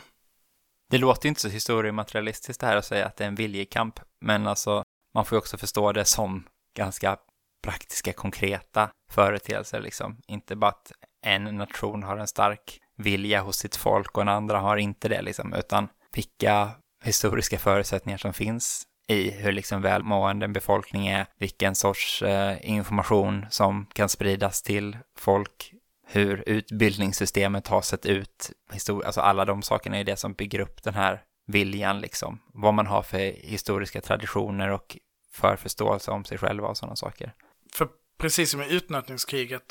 [0.89, 4.47] Det låter inte så historiematerialistiskt det här att säga att det är en viljekamp, men
[4.47, 4.83] alltså
[5.19, 6.43] man får ju också förstå det som
[6.77, 7.17] ganska
[7.63, 10.17] praktiska, konkreta företeelser liksom.
[10.27, 10.91] Inte bara att
[11.25, 15.21] en nation har en stark vilja hos sitt folk och en andra har inte det
[15.21, 16.71] liksom, utan vilka
[17.03, 23.45] historiska förutsättningar som finns i hur liksom välmående en befolkning är, vilken sorts eh, information
[23.49, 25.73] som kan spridas till folk,
[26.07, 30.83] hur utbildningssystemet har sett ut, histori- alltså alla de sakerna är det som bygger upp
[30.83, 34.97] den här viljan liksom, vad man har för historiska traditioner och
[35.39, 37.33] för förståelse om sig själva och sådana saker.
[37.73, 39.63] För precis som i utnötningskriget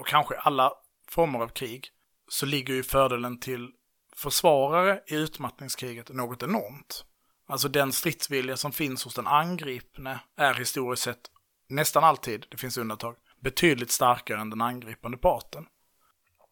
[0.00, 0.72] och kanske alla
[1.08, 1.88] former av krig
[2.28, 3.70] så ligger ju fördelen till
[4.16, 7.04] försvarare i utmattningskriget något enormt.
[7.46, 11.30] Alltså den stridsvilja som finns hos den angripne är historiskt sett
[11.68, 15.66] nästan alltid, det finns undantag, betydligt starkare än den angripande parten.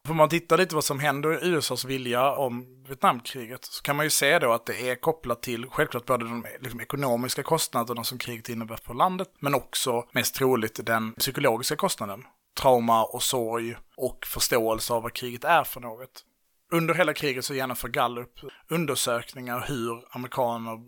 [0.07, 4.07] Får man titta lite vad som händer i USAs vilja om Vietnamkriget så kan man
[4.07, 8.19] ju se då att det är kopplat till självklart både de liksom, ekonomiska kostnaderna som
[8.19, 12.25] kriget innebär för landet men också mest troligt den psykologiska kostnaden.
[12.61, 16.25] Trauma och sorg och förståelse av vad kriget är för något.
[16.73, 20.79] Under hela kriget så genomför Gallup undersökningar hur amerikaner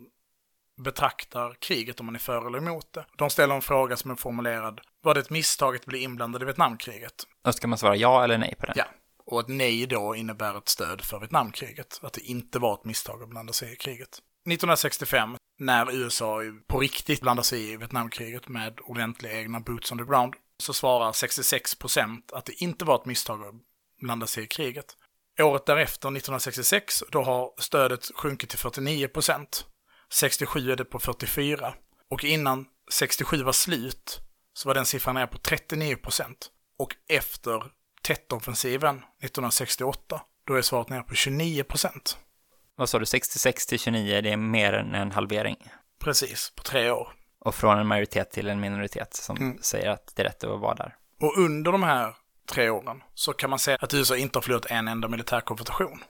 [0.84, 3.04] betraktar kriget om man är för eller emot det.
[3.18, 6.44] De ställer en fråga som är formulerad, var det ett misstag att bli inblandad i
[6.44, 7.14] Vietnamkriget?
[7.44, 8.74] Och ska man svara ja eller nej på den?
[8.78, 8.84] Ja.
[9.26, 13.22] Och ett nej då innebär ett stöd för Vietnamkriget, att det inte var ett misstag
[13.22, 14.18] att blanda sig i kriget.
[14.46, 20.04] 1965, när USA på riktigt blandar sig i Vietnamkriget med ordentliga egna boots on the
[20.04, 23.54] ground, så svarar 66 procent att det inte var ett misstag att
[24.00, 24.96] blanda sig i kriget.
[25.40, 29.66] Året därefter, 1966, då har stödet sjunkit till 49 procent.
[30.12, 31.74] 67 är det på 44.
[32.10, 34.20] Och innan 67 var slut
[34.54, 36.50] så var den siffran nere på 39 procent.
[36.78, 37.70] Och efter
[38.02, 42.18] Tet-offensiven 1968, då är svaret nere på 29 procent.
[42.76, 45.56] Vad sa du, 66 till 29, det är mer än en halvering.
[46.00, 47.12] Precis, på tre år.
[47.38, 49.58] Och från en majoritet till en minoritet som Mm.
[49.62, 50.96] säger att det är rätt att vara där.
[51.20, 52.14] Och under de här
[52.50, 56.04] tre åren så kan man säga att USA inte har förlorat en enda militär konfrontation.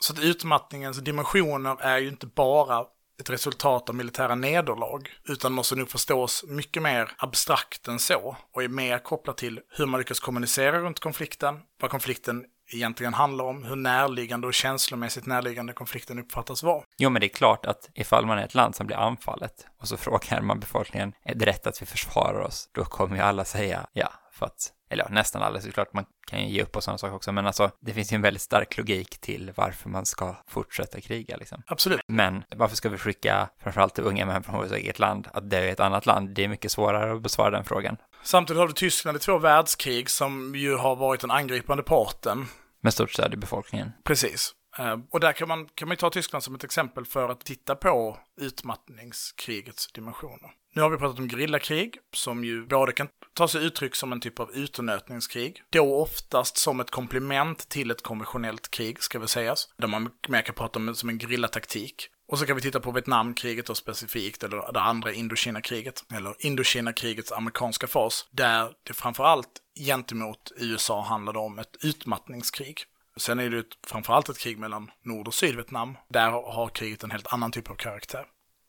[0.00, 2.84] Så att utmattningens dimensioner är ju inte bara
[3.20, 8.62] ett resultat av militära nederlag, utan måste nog förstås mycket mer abstrakt än så och
[8.62, 13.64] är mer kopplat till hur man lyckas kommunicera runt konflikten, vad konflikten egentligen handlar om,
[13.64, 16.84] hur närliggande och känslomässigt närliggande konflikten uppfattas vara.
[16.98, 19.88] Jo, men det är klart att ifall man är ett land som blir anfallet och
[19.88, 22.70] så frågar man befolkningen, är det rätt att vi försvarar oss?
[22.72, 26.40] Då kommer ju alla säga ja, för att, eller ja, nästan alla såklart, man kan
[26.40, 28.76] ju ge upp och sådana saker också, men alltså det finns ju en väldigt stark
[28.76, 31.62] logik till varför man ska fortsätta kriga liksom.
[31.66, 32.00] Absolut.
[32.08, 35.70] Men varför ska vi skicka framförallt unga män från vårt eget land att dö i
[35.70, 36.30] ett annat land?
[36.34, 37.96] Det är mycket svårare att besvara den frågan.
[38.22, 42.46] Samtidigt har du Tyskland i två världskrig som ju har varit den angripande parten.
[42.80, 43.92] Med stort stöd i befolkningen.
[44.04, 44.54] Precis.
[44.78, 47.40] Eh, Och där kan man, kan man ju ta Tyskland som ett exempel för att
[47.40, 50.50] titta på utmattningskrigets dimensioner.
[50.78, 54.20] Nu har vi pratat om gerillakrig, som ju både kan ta sig uttryck som en
[54.20, 59.68] typ av utnötningskrig, då oftast som ett komplement till ett konventionellt krig, ska vi sägas,
[59.76, 62.08] där man mer kan prata om det som en gerillataktik.
[62.28, 67.32] Och så kan vi titta på Vietnamkriget då specifikt, eller det andra Indokina-kriget, eller Indokina-krigets
[67.32, 69.50] amerikanska fas, där det framförallt
[69.86, 72.80] gentemot USA handlade om ett utmattningskrig.
[73.16, 75.96] Sen är det ett, framförallt ett krig mellan Nord och Sydvietnam.
[76.08, 78.26] Där har kriget en helt annan typ av karaktär.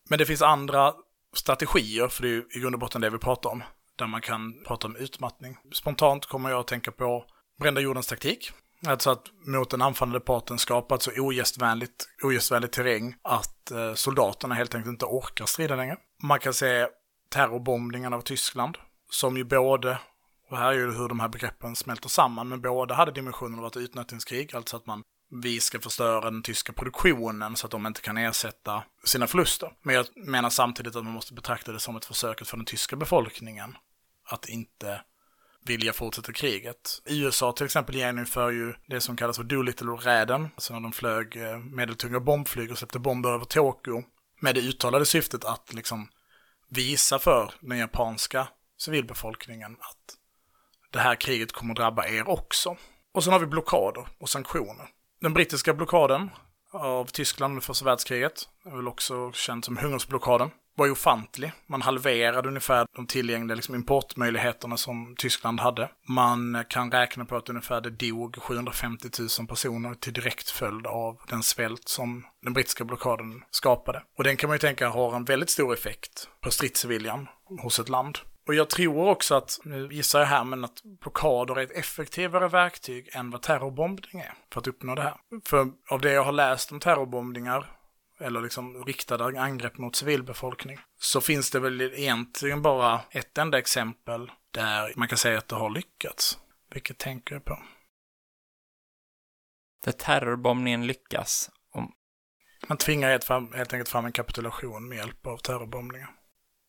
[0.09, 0.93] Men det finns andra
[1.35, 3.63] strategier, för det är ju i grund och botten det vi pratar om,
[3.95, 5.57] där man kan prata om utmattning.
[5.73, 7.25] Spontant kommer jag att tänka på
[7.59, 8.51] brända jordens taktik.
[8.87, 14.55] Alltså att mot den anfallande parten skapa ett så ogästvänligt, ogästvänlig terräng att eh, soldaterna
[14.55, 15.97] helt enkelt inte orkar strida längre.
[16.23, 16.87] Man kan se
[17.29, 18.77] terrorbombningarna av Tyskland,
[19.11, 19.99] som ju både,
[20.49, 23.65] och här är ju hur de här begreppen smälter samman, men båda hade dimensionen av
[23.65, 28.01] ett utnötningskrig, alltså att man vi ska förstöra den tyska produktionen så att de inte
[28.01, 29.71] kan ersätta sina förluster.
[29.81, 32.95] Men jag menar samtidigt att man måste betrakta det som ett försök för den tyska
[32.95, 33.77] befolkningen
[34.25, 35.01] att inte
[35.65, 37.01] vilja fortsätta kriget.
[37.05, 41.57] USA till exempel genomför ju det som kallas för Doolittle-räden, alltså när de flög eh,
[41.57, 44.03] medeltunga bombflyg och släppte bomber över Tokyo
[44.39, 46.09] med det uttalade syftet att liksom
[46.69, 50.17] visa för den japanska civilbefolkningen att
[50.91, 52.77] det här kriget kommer drabba er också.
[53.11, 54.89] Och sen har vi blockader och sanktioner.
[55.21, 56.29] Den brittiska blockaden
[56.71, 61.51] av Tyskland under första världskriget, är väl också känd som hungersblockaden, var ju ofantlig.
[61.67, 65.89] Man halverade ungefär de tillgängliga liksom, importmöjligheterna som Tyskland hade.
[66.07, 71.17] Man kan räkna på att ungefär det dog 750 000 personer till direkt följd av
[71.27, 74.03] den svält som den brittiska blockaden skapade.
[74.17, 77.27] Och den kan man ju tänka har en väldigt stor effekt på stridsviljan
[77.61, 78.17] hos ett land.
[78.49, 82.47] Och jag tror också att, nu gissar jag här, men att blockader är ett effektivare
[82.47, 85.17] verktyg än vad terrorbombning är för att uppnå det här.
[85.45, 87.71] För av det jag har läst om terrorbombningar,
[88.19, 94.31] eller liksom riktade angrepp mot civilbefolkning, så finns det väl egentligen bara ett enda exempel
[94.51, 96.39] där man kan säga att det har lyckats.
[96.73, 97.59] Vilket tänker jag på?
[99.85, 101.49] Där terrorbombningen lyckas.
[101.71, 101.93] Om
[102.67, 106.18] Man tvingar helt, fram, helt enkelt fram en kapitulation med hjälp av terrorbombningar.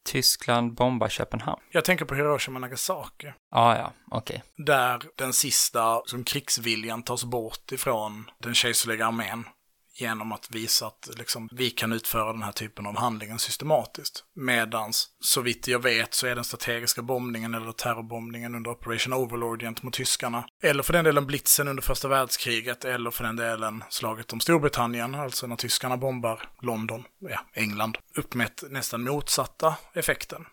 [0.04, 1.60] Tyskland bombar Köpenhamn.
[1.70, 3.32] Jag tänker på Hiroshima och Nagasaki.
[3.50, 4.42] Ah, ja, okej.
[4.56, 9.44] Där den sista som krigsviljan tas bort ifrån den kejserliga armén
[10.00, 14.24] genom att visa att liksom, vi kan utföra den här typen av handlingar systematiskt.
[14.34, 19.60] Medans, så vitt jag vet, så är den strategiska bombningen eller terrorbombningen under Operation Overlord
[19.60, 24.32] gentemot tyskarna, eller för den delen blitzen under första världskriget, eller för den delen slaget
[24.32, 30.46] om Storbritannien, alltså när tyskarna bombar London, ja, England, uppmätt nästan motsatta effekten.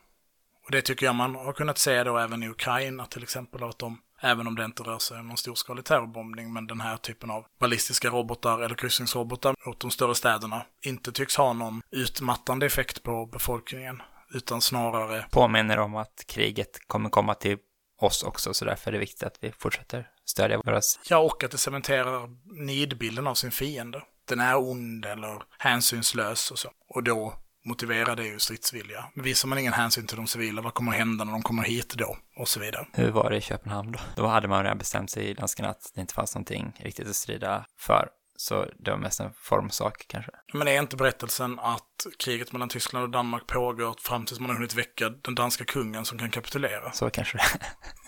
[0.65, 3.79] Och det tycker jag man har kunnat se då även i Ukraina till exempel, att
[3.79, 7.32] de Även om det inte rör sig om någon storskalig terrorbombning, men den här typen
[7.32, 13.03] av ballistiska robotar eller kryssningsrobotar mot de större städerna inte tycks ha någon utmattande effekt
[13.03, 14.01] på befolkningen,
[14.34, 15.25] utan snarare...
[15.32, 17.58] Påminner om att kriget kommer komma till
[17.99, 20.82] oss också, så därför är det viktigt att vi fortsätter stödja våra...
[21.10, 22.30] Ja, och att det cementerar
[22.65, 24.03] nidbilden av sin fiende.
[24.25, 26.69] Den är ond eller hänsynslös och så.
[26.89, 27.34] Och då
[27.67, 29.06] motiverar det ju stridsvilja.
[29.13, 31.63] Men visar man ingen hänsyn till de civila, vad kommer att hända när de kommer
[31.63, 32.17] hit då?
[32.36, 32.88] Och så vidare.
[32.93, 33.99] Hur var det i Köpenhamn då?
[34.15, 37.15] Då hade man redan bestämt sig i danskarna att det inte fanns någonting riktigt att
[37.15, 38.10] strida för.
[38.39, 40.32] Så det var mest en formsak kanske.
[40.53, 44.56] Men är inte berättelsen att kriget mellan Tyskland och Danmark pågår fram tills man har
[44.56, 46.91] hunnit väcka den danska kungen som kan kapitulera?
[46.91, 47.43] Så kanske det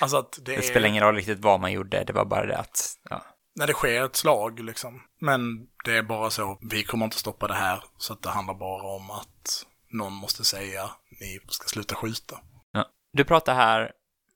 [0.00, 0.62] Alltså det, Det är...
[0.62, 3.24] spelar ingen roll riktigt vad man gjorde, det var bara det att, ja.
[3.56, 5.02] När det sker ett slag liksom.
[5.20, 5.40] Men
[5.84, 7.84] det är bara så, vi kommer inte stoppa det här.
[7.98, 10.90] Så att det handlar bara om att någon måste säga,
[11.20, 12.38] ni ska sluta skjuta.
[12.72, 12.84] ja.
[13.12, 13.92] Du pratar här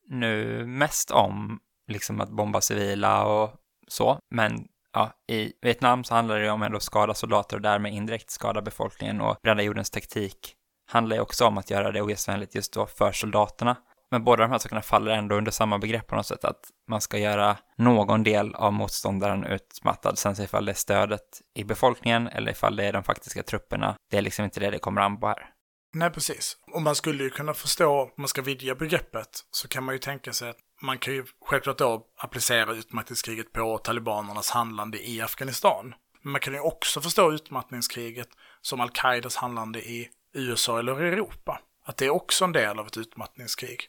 [0.09, 3.55] nu mest om liksom att bomba civila och
[3.89, 7.63] så, men ja, i Vietnam så handlar det ju om ändå att skada soldater och
[7.63, 10.55] därmed indirekt skada befolkningen och bränna jordens taktik
[10.87, 13.77] handlar ju också om att göra det ogästvänligt just då för soldaterna.
[14.11, 17.01] Men båda de här sakerna faller ändå under samma begrepp på något sätt, att man
[17.01, 22.29] ska göra någon del av motståndaren utmattad, sen så ifall det är stödet i befolkningen
[22.29, 25.21] eller ifall det är de faktiska trupperna, det är liksom inte det det kommer an
[25.21, 25.51] på här.
[25.95, 26.57] Nej, precis.
[26.73, 29.99] Och man skulle ju kunna förstå, om man ska vidga begreppet, så kan man ju
[29.99, 35.95] tänka sig att man kan ju självklart då applicera utmattningskriget på talibanernas handlande i Afghanistan.
[36.23, 38.29] Men man kan ju också förstå utmattningskriget
[38.61, 41.61] som al-Qaidas handlande i USA eller Europa.
[41.85, 43.89] Att det är också en del av ett utmattningskrig.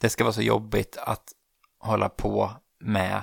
[0.00, 1.32] Det ska vara så jobbigt att
[1.78, 3.22] hålla på med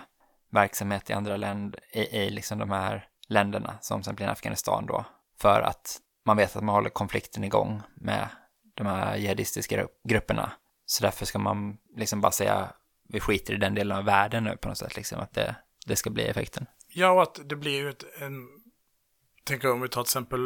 [0.52, 4.86] verksamhet i andra länder, i, i liksom de här länderna, som till exempel i Afghanistan
[4.86, 5.06] då,
[5.40, 8.28] för att man vet att man håller konflikten igång med
[8.74, 10.52] de här jihadistiska grupperna.
[10.86, 12.70] Så därför ska man liksom bara säga,
[13.10, 15.56] vi skiter i den delen av världen nu på något sätt, liksom att det,
[15.86, 16.66] det ska bli effekten.
[16.88, 18.48] Ja, och att det blir ju ett, en...
[19.44, 20.40] Tänker om vi tar till exempel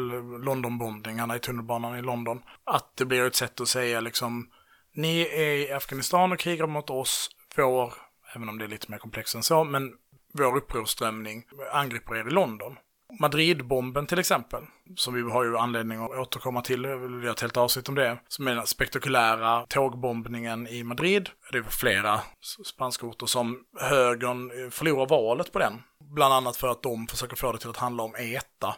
[0.44, 2.42] Londonbombningarna i tunnelbanan i London.
[2.64, 4.50] Att det blir ett sätt att säga liksom,
[4.98, 7.94] ni är i Afghanistan och krigar mot oss, vår,
[8.34, 9.92] även om det är lite mer komplext än så, men
[10.32, 12.76] vår upprorsströmning angriper er i London.
[13.20, 14.62] Madridbomben till exempel,
[14.96, 18.18] som vi har ju anledning att återkomma till, vi har ett helt avsnitt om det,
[18.28, 21.30] som är den spektakulära tågbombningen i Madrid.
[21.52, 22.20] Det är flera
[22.64, 25.82] spanska orter som högern eh, förlorar valet på den.
[26.00, 28.76] Bland annat för att de försöker få det till att handla om ETA,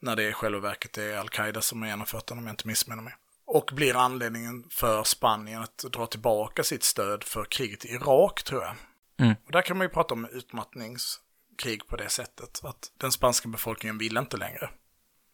[0.00, 3.02] när det i själva verket är Al-Qaida som har genomfört den om jag inte missminner
[3.02, 3.14] mig.
[3.52, 8.62] Och blir anledningen för Spanien att dra tillbaka sitt stöd för kriget i Irak, tror
[8.62, 8.74] jag.
[9.18, 9.36] Mm.
[9.46, 12.60] Och där kan man ju prata om utmattningskrig på det sättet.
[12.64, 14.70] Att den spanska befolkningen vill inte längre.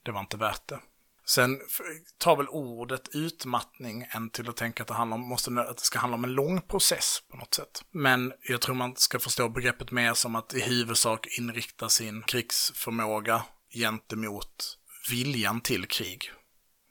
[0.02, 0.80] Det var inte värt det.
[1.26, 1.60] Sen
[2.18, 5.84] tar väl ordet utmattning en till att tänka att det, handlar om, måste, att det
[5.84, 7.84] ska handla om en lång process på något sätt.
[7.90, 13.42] Men jag tror man ska förstå begreppet mer som att i huvudsak inrikta sin krigsförmåga
[13.74, 14.78] gentemot
[15.10, 16.30] viljan till krig.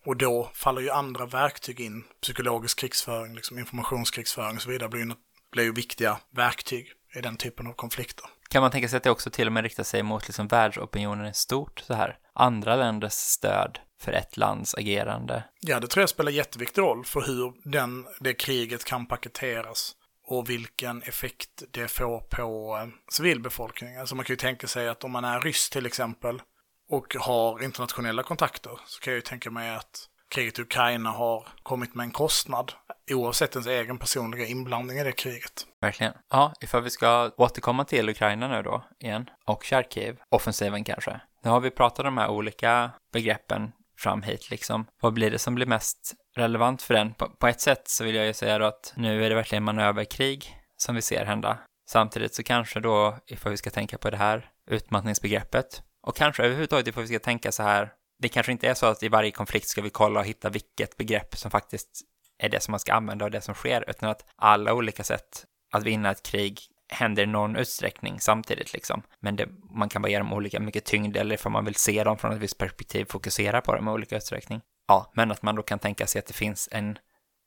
[0.06, 5.02] Och då faller ju andra verktyg in, psykologisk krigsföring, liksom informationskrigsföring och så vidare, blir
[5.02, 5.12] ju,
[5.52, 8.26] blir ju viktiga verktyg i den typen av konflikter.
[8.50, 11.26] Kan man tänka sig att det också till och med riktar sig mot liksom världsopinionen
[11.26, 12.18] i stort så här?
[12.34, 15.44] Andra länders stöd för ett lands agerande?
[15.62, 19.96] Ja, det tror jag spelar jätteviktig roll för hur den, det kriget kan paketeras
[20.28, 24.00] och vilken effekt det får på eh, civilbefolkningen.
[24.00, 26.42] Alltså man kan ju tänka sig att om man är ryss till exempel
[26.90, 31.48] och har internationella kontakter så kan jag ju tänka mig att kriget i Ukraina har
[31.64, 32.74] kommit med en kostnad
[33.12, 35.68] oavsett ens egen personliga inblandning i det kriget.
[35.82, 36.14] Verkligen.
[36.30, 41.20] Ja, ifall vi ska återkomma till Ukraina nu då igen och Charkiv, offensiven kanske.
[41.44, 44.86] Nu har vi pratat om de här olika begreppen fram hit liksom.
[45.02, 47.14] Vad blir det som blir mest relevant för den?
[47.14, 49.64] På, på ett sätt så vill jag ju säga då att nu är det verkligen
[49.64, 51.58] manöverkrig som vi ser hända.
[51.90, 56.88] Samtidigt så kanske då, ifall vi ska tänka på det här utmattningsbegreppet och kanske överhuvudtaget
[56.88, 59.68] ifall vi ska tänka så här, det kanske inte är så att i varje konflikt
[59.68, 62.02] ska vi kolla och hitta vilket begrepp som faktiskt
[62.38, 65.46] är det som man ska använda och det som sker, utan att alla olika sätt
[65.72, 69.02] att vinna ett krig händer i någon utsträckning samtidigt liksom.
[69.20, 72.04] Men det, man kan bara ge dem olika mycket tyngd eller för man vill se
[72.04, 74.62] dem från ett visst perspektiv fokusera på dem i olika utsträckning.
[74.88, 76.98] Ja, men att man då kan tänka sig att det finns en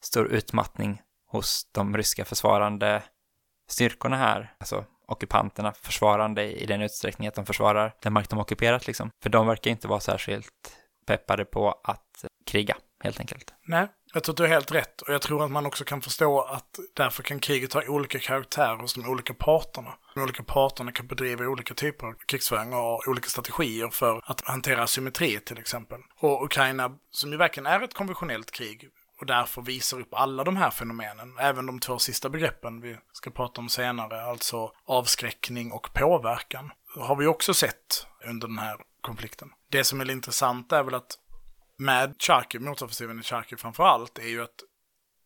[0.03, 3.03] stor utmattning hos de ryska försvarande
[3.69, 8.87] styrkorna här, alltså ockupanterna försvarande i den utsträckning att de försvarar den mark de ockuperat
[8.87, 9.11] liksom.
[9.23, 10.73] För de verkar inte vara särskilt
[11.07, 13.55] peppade på att kriga, helt enkelt.
[13.67, 15.03] Nej, jag tror att du har helt rätt.
[15.03, 18.77] Och jag tror att man också kan förstå att därför kan kriget ha olika karaktär
[18.77, 19.95] hos de olika parterna.
[20.15, 24.41] De olika parterna kan bedriva olika typer av krigsföring och ha olika strategier för att
[24.41, 26.01] hantera asymmetri till exempel.
[26.21, 28.89] Och Ukraina, som ju verkligen är ett konventionellt krig,
[29.21, 33.31] och därför visar upp alla de här fenomenen, även de två sista begreppen vi ska
[33.31, 39.51] prata om senare, alltså avskräckning och påverkan, har vi också sett under den här konflikten.
[39.71, 41.19] Det som är intressant är väl att
[41.77, 44.61] med Charkiv, motoffensiven i Charkiv framför allt, är ju att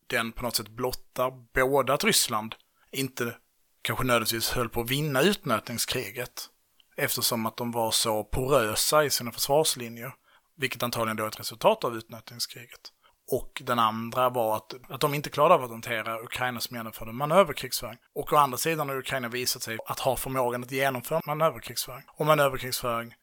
[0.06, 2.54] den på något sätt blottar både att Ryssland
[2.92, 3.36] inte
[3.82, 6.48] kanske nödvändigtvis höll på att vinna utnötningskriget,
[6.96, 10.14] eftersom att de var så porösa i sina försvarslinjer,
[10.56, 12.92] vilket antagligen då är ett resultat av utnötningskriget.
[13.32, 17.98] Och den andra var att, att de inte klarade av att hantera Ukrainas genomförda manöverkrigsföring.
[18.14, 22.04] Och å andra sidan har Ukraina visat sig att ha förmågan att genomföra manöverkrigsföring.
[22.08, 23.14] Och manöverkrigsföring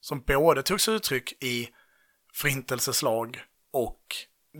[0.00, 1.68] som både tog sig uttryck i
[2.34, 3.40] förintelseslag
[3.72, 4.02] och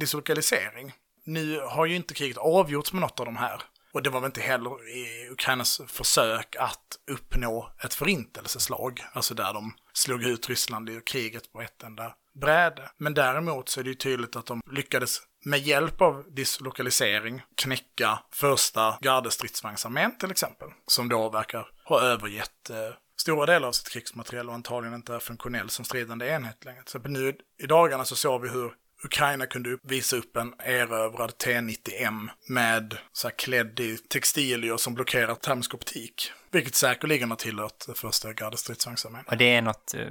[0.00, 0.92] dislokalisering.
[1.24, 3.62] Nu har ju inte kriget avgjorts med något av de här.
[3.94, 9.52] Och det var väl inte heller i Ukrainas försök att uppnå ett förintelseslag, alltså där
[9.52, 12.90] de slog ut Ryssland i kriget på ett enda bräde.
[12.98, 18.18] Men däremot så är det ju tydligt att de lyckades med hjälp av dislokalisering knäcka
[18.32, 22.76] första gardestridsvagnsarmén till exempel, som då verkar ha övergett eh,
[23.20, 26.82] stora delar av sitt krigsmateriel och antagligen inte är funktionell som stridande enhet längre.
[26.86, 28.74] Så nu i dagarna så såg vi hur
[29.04, 35.34] Ukraina kunde visa upp en erövrad T90M med så här klädd i textilier som blockerar
[35.34, 36.32] termisk optik.
[36.50, 39.24] Vilket säkerligen har tillhört det första gardestridsvagnsarmén.
[39.26, 40.06] Och det är något eh,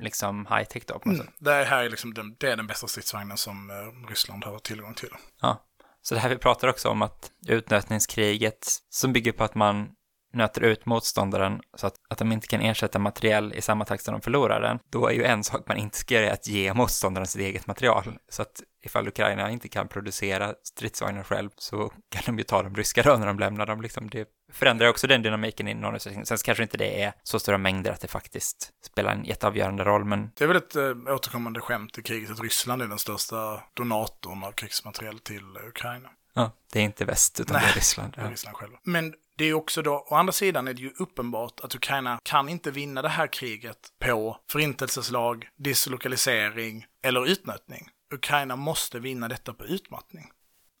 [0.00, 1.32] liksom high-tech då på något mm.
[1.38, 4.94] Det här är liksom den, det är den bästa stridsvagnen som eh, Ryssland har tillgång
[4.94, 5.10] till.
[5.40, 5.64] Ja,
[6.02, 9.88] så det här vi pratar också om att utnötningskriget som bygger på att man
[10.32, 14.12] nöter ut motståndaren så att, att de inte kan ersätta materiell i samma takt som
[14.12, 17.26] de förlorar den, då är ju en sak man inte ska göra att ge motståndaren
[17.26, 18.18] sitt eget material.
[18.28, 22.74] Så att ifall Ukraina inte kan producera stridsvagnar själv så kan de ju ta de
[22.74, 23.82] ryska då när de lämnar dem.
[23.82, 26.26] Liksom det förändrar också den dynamiken i någon utsträckning.
[26.26, 30.04] Sen kanske inte det är så stora mängder att det faktiskt spelar en jätteavgörande roll,
[30.04, 30.30] men...
[30.34, 34.44] Det är väl ett äh, återkommande skämt i kriget att Ryssland är den största donatorn
[34.44, 36.08] av krigsmateriel till Ukraina.
[36.34, 38.14] Ja, det är inte väst utan Nej, det är Ryssland.
[38.16, 38.30] Ja.
[38.30, 38.78] Ryssland själva.
[38.82, 42.48] Men det är också då, å andra sidan är det ju uppenbart att Ukraina kan
[42.48, 47.88] inte vinna det här kriget på förintelseslag, dislokalisering eller utnötning.
[48.14, 50.24] Ukraina måste vinna detta på utmattning.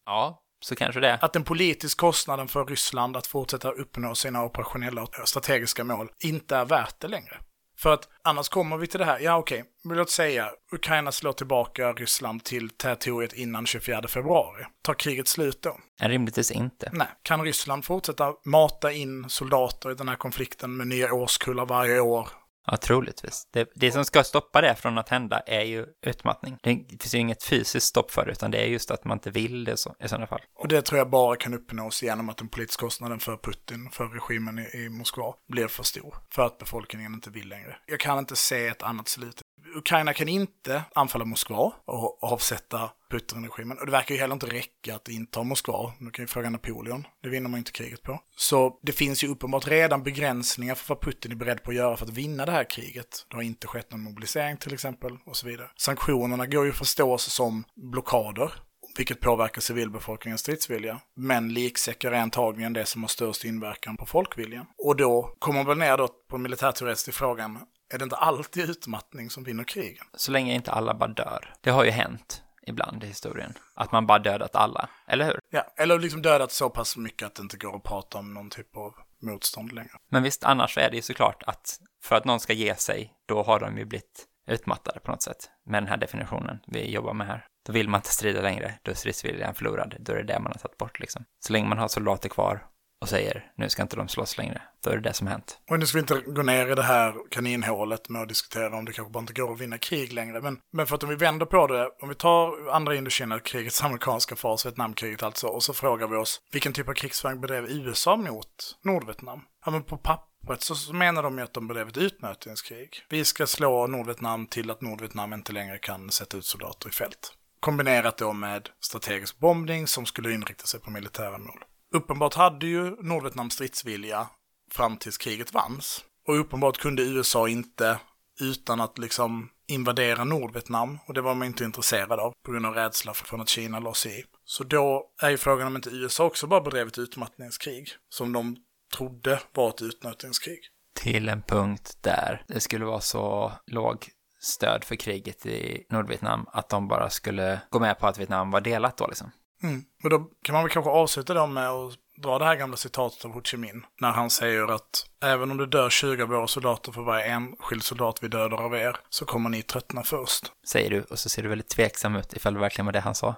[0.06, 1.14] Ja, så kanske det.
[1.14, 6.56] Att den politiska kostnaden för Ryssland att fortsätta uppnå sina operationella och strategiska mål inte
[6.56, 7.38] är värt det längre.
[7.78, 11.32] För att annars kommer vi till det här, ja okej, okay, låt säga Ukraina slår
[11.32, 14.64] tillbaka Ryssland till territoriet innan 24 februari.
[14.82, 15.76] Tar kriget slut då?
[16.00, 16.90] Rimligtvis inte.
[16.92, 17.08] Nej.
[17.22, 22.28] Kan Ryssland fortsätta mata in soldater i den här konflikten med nya årskullar varje år
[22.66, 23.48] Ja, troligtvis.
[23.52, 26.58] Det, det som ska stoppa det från att hända är ju utmattning.
[26.62, 29.30] Det finns ju inget fysiskt stopp för det, utan det är just att man inte
[29.30, 30.40] vill det så, i sådana fall.
[30.54, 34.08] Och det tror jag bara kan uppnås genom att den politiska kostnaden för Putin, för
[34.08, 36.16] regimen i, i Moskva, blir för stor.
[36.30, 37.76] För att befolkningen inte vill längre.
[37.86, 39.42] Jag kan inte se ett annat slut
[39.76, 43.78] Ukraina kan inte anfalla Moskva och avsätta Putin-regimen.
[43.78, 45.92] Och det verkar ju heller inte räcka att inta Moskva.
[45.98, 47.06] Nu kan ju fråga Napoleon.
[47.22, 48.20] Det vinner man inte kriget på.
[48.36, 51.96] Så det finns ju uppenbart redan begränsningar för vad Putin är beredd på att göra
[51.96, 53.26] för att vinna det här kriget.
[53.28, 55.70] Det har inte skett någon mobilisering till exempel och så vidare.
[55.76, 58.52] Sanktionerna går ju att förstås som blockader
[58.96, 61.00] vilket påverkar civilbefolkningens stridsvilja.
[61.14, 64.66] Men liksäckar är antagligen det som har störst inverkan på folkviljan.
[64.78, 67.58] Och då kommer man väl ner då på militärteoretiskt frågan,
[67.94, 70.04] är det inte alltid utmattning som vinner krigen?
[70.14, 71.54] Så länge inte alla bara dör.
[71.60, 73.54] Det har ju hänt ibland i historien.
[73.74, 75.38] Att man bara dödat alla, eller hur?
[75.50, 78.50] Ja, eller liksom dödat så pass mycket att det inte går att prata om någon
[78.50, 79.90] typ av motstånd längre.
[80.10, 83.12] Men visst, annars så är det ju såklart att för att någon ska ge sig,
[83.26, 87.14] då har de ju blivit utmattade på något sätt med den här definitionen vi jobbar
[87.14, 87.46] med här.
[87.66, 90.52] Då vill man inte strida längre, då är stridsviljan förlorad, då är det det man
[90.52, 91.24] har tagit bort liksom.
[91.40, 92.66] Så länge man har soldater kvar
[93.06, 95.58] och säger nu ska inte de slåss längre, då är det det som har hänt.
[95.70, 98.84] Och nu ska vi inte gå ner i det här kaninhålet med att diskutera om
[98.84, 100.40] det kanske bara inte går att vinna krig längre.
[100.40, 104.36] Men, men för att om vi vänder på det, om vi tar andra Indokina-krigets amerikanska
[104.36, 108.78] fas, Vietnamkriget alltså, och så frågar vi oss vilken typ av krigsföring bedrev USA mot
[108.84, 109.40] Nordvietnam?
[109.64, 113.04] Ja, men på pappret så, så menar de ju att de bedrev ett utnötningskrig.
[113.08, 117.32] Vi ska slå Nordvietnam till att Nordvietnam inte längre kan sätta ut soldater i fält.
[117.60, 121.64] Kombinerat då med strategisk bombning som skulle inrikta sig på militära mål.
[121.94, 124.28] Uppenbart hade ju Nordvietnam stridsvilja
[124.72, 126.04] fram tills kriget vanns.
[126.28, 127.98] Och uppenbart kunde USA inte,
[128.40, 132.74] utan att liksom invadera Nordvietnam, och det var man inte intresserad av på grund av
[132.74, 134.24] rädsla från att Kina la sig i.
[134.44, 138.56] Så då är ju frågan om inte USA också bara bedrev ett utmattningskrig, som de
[138.96, 140.58] trodde var ett utmattningskrig.
[140.94, 144.08] Till en punkt där det skulle vara så låg
[144.40, 148.60] stöd för kriget i Nordvietnam att de bara skulle gå med på att Vietnam var
[148.60, 149.30] delat då liksom.
[149.66, 149.84] Mm.
[150.02, 153.24] Men då kan man väl kanske avsluta då med att dra det här gamla citatet
[153.24, 153.86] av Ho Chi Minh.
[154.00, 157.82] När han säger att även om det dör 20 av våra soldater för varje enskild
[157.82, 160.52] soldat vi dödar av er så kommer ni tröttna först.
[160.66, 163.14] Säger du och så ser du väldigt tveksam ut ifall det verkligen var det han
[163.14, 163.36] sa.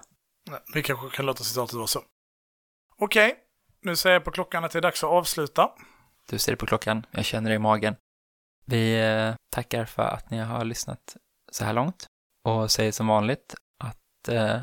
[0.49, 2.01] Nej, vi kanske kan låta citatet vara så.
[2.97, 3.35] Okej,
[3.81, 5.69] nu säger jag på klockan att det är dags att avsluta.
[6.29, 7.95] Du ser på klockan, jag känner det i magen.
[8.65, 11.17] Vi eh, tackar för att ni har lyssnat
[11.51, 12.07] så här långt
[12.43, 14.61] och säger som vanligt att eh,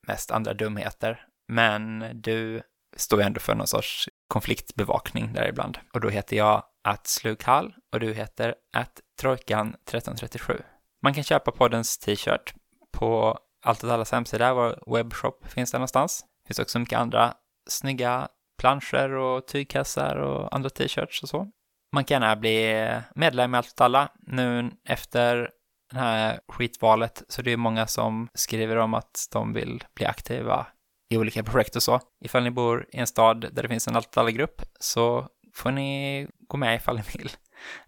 [0.07, 2.61] mest andra dumheter, men du
[2.95, 5.79] står ju ändå för någon sorts konfliktbevakning där ibland.
[5.93, 10.53] Och då heter jag att slukhall och du heter att trojkan 1337.
[11.01, 12.53] Man kan köpa poddens t-shirt
[12.91, 16.25] på Allt åt allas hemsida, vår webbshop finns där någonstans.
[16.43, 17.33] Det finns också mycket andra
[17.69, 21.51] snygga planscher och tygkassar och andra t-shirts och så.
[21.93, 25.49] Man kan gärna bli medlem i Allt åt alla nu efter
[25.91, 30.67] det här skitvalet, så det är många som skriver om att de vill bli aktiva
[31.09, 31.99] i olika projekt och så.
[32.21, 35.71] Ifall ni bor i en stad där det finns en Allt åt alla-grupp så får
[35.71, 37.31] ni gå med ifall ni vill.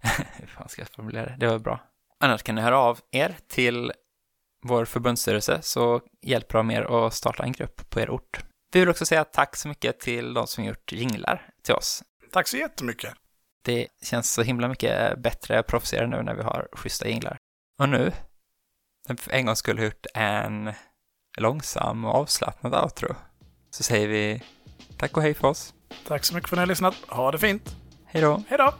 [0.38, 1.36] Hur fan ska jag formulera det?
[1.38, 1.80] Det var bra.
[2.20, 3.92] Annars kan ni höra av er till
[4.62, 8.40] vår förbundsstyrelse så hjälper de er att starta en grupp på er ort.
[8.72, 12.02] Vi vill också säga tack så mycket till de som gjort jinglar till oss.
[12.32, 13.14] Tack så jättemycket.
[13.62, 17.38] Det känns så himla mycket bättre och proffsigare nu när vi har schyssta jinglar.
[17.78, 18.12] Och nu,
[19.18, 20.72] för en gång skulle gjort en
[21.38, 23.14] långsam och avslappnad outro,
[23.70, 24.42] så säger vi
[24.98, 25.74] tack och hej för oss.
[26.06, 26.94] Tack så mycket för att ni har lyssnat.
[27.08, 27.76] Ha det fint.
[28.06, 28.42] Hej då.
[28.48, 28.74] Hej då.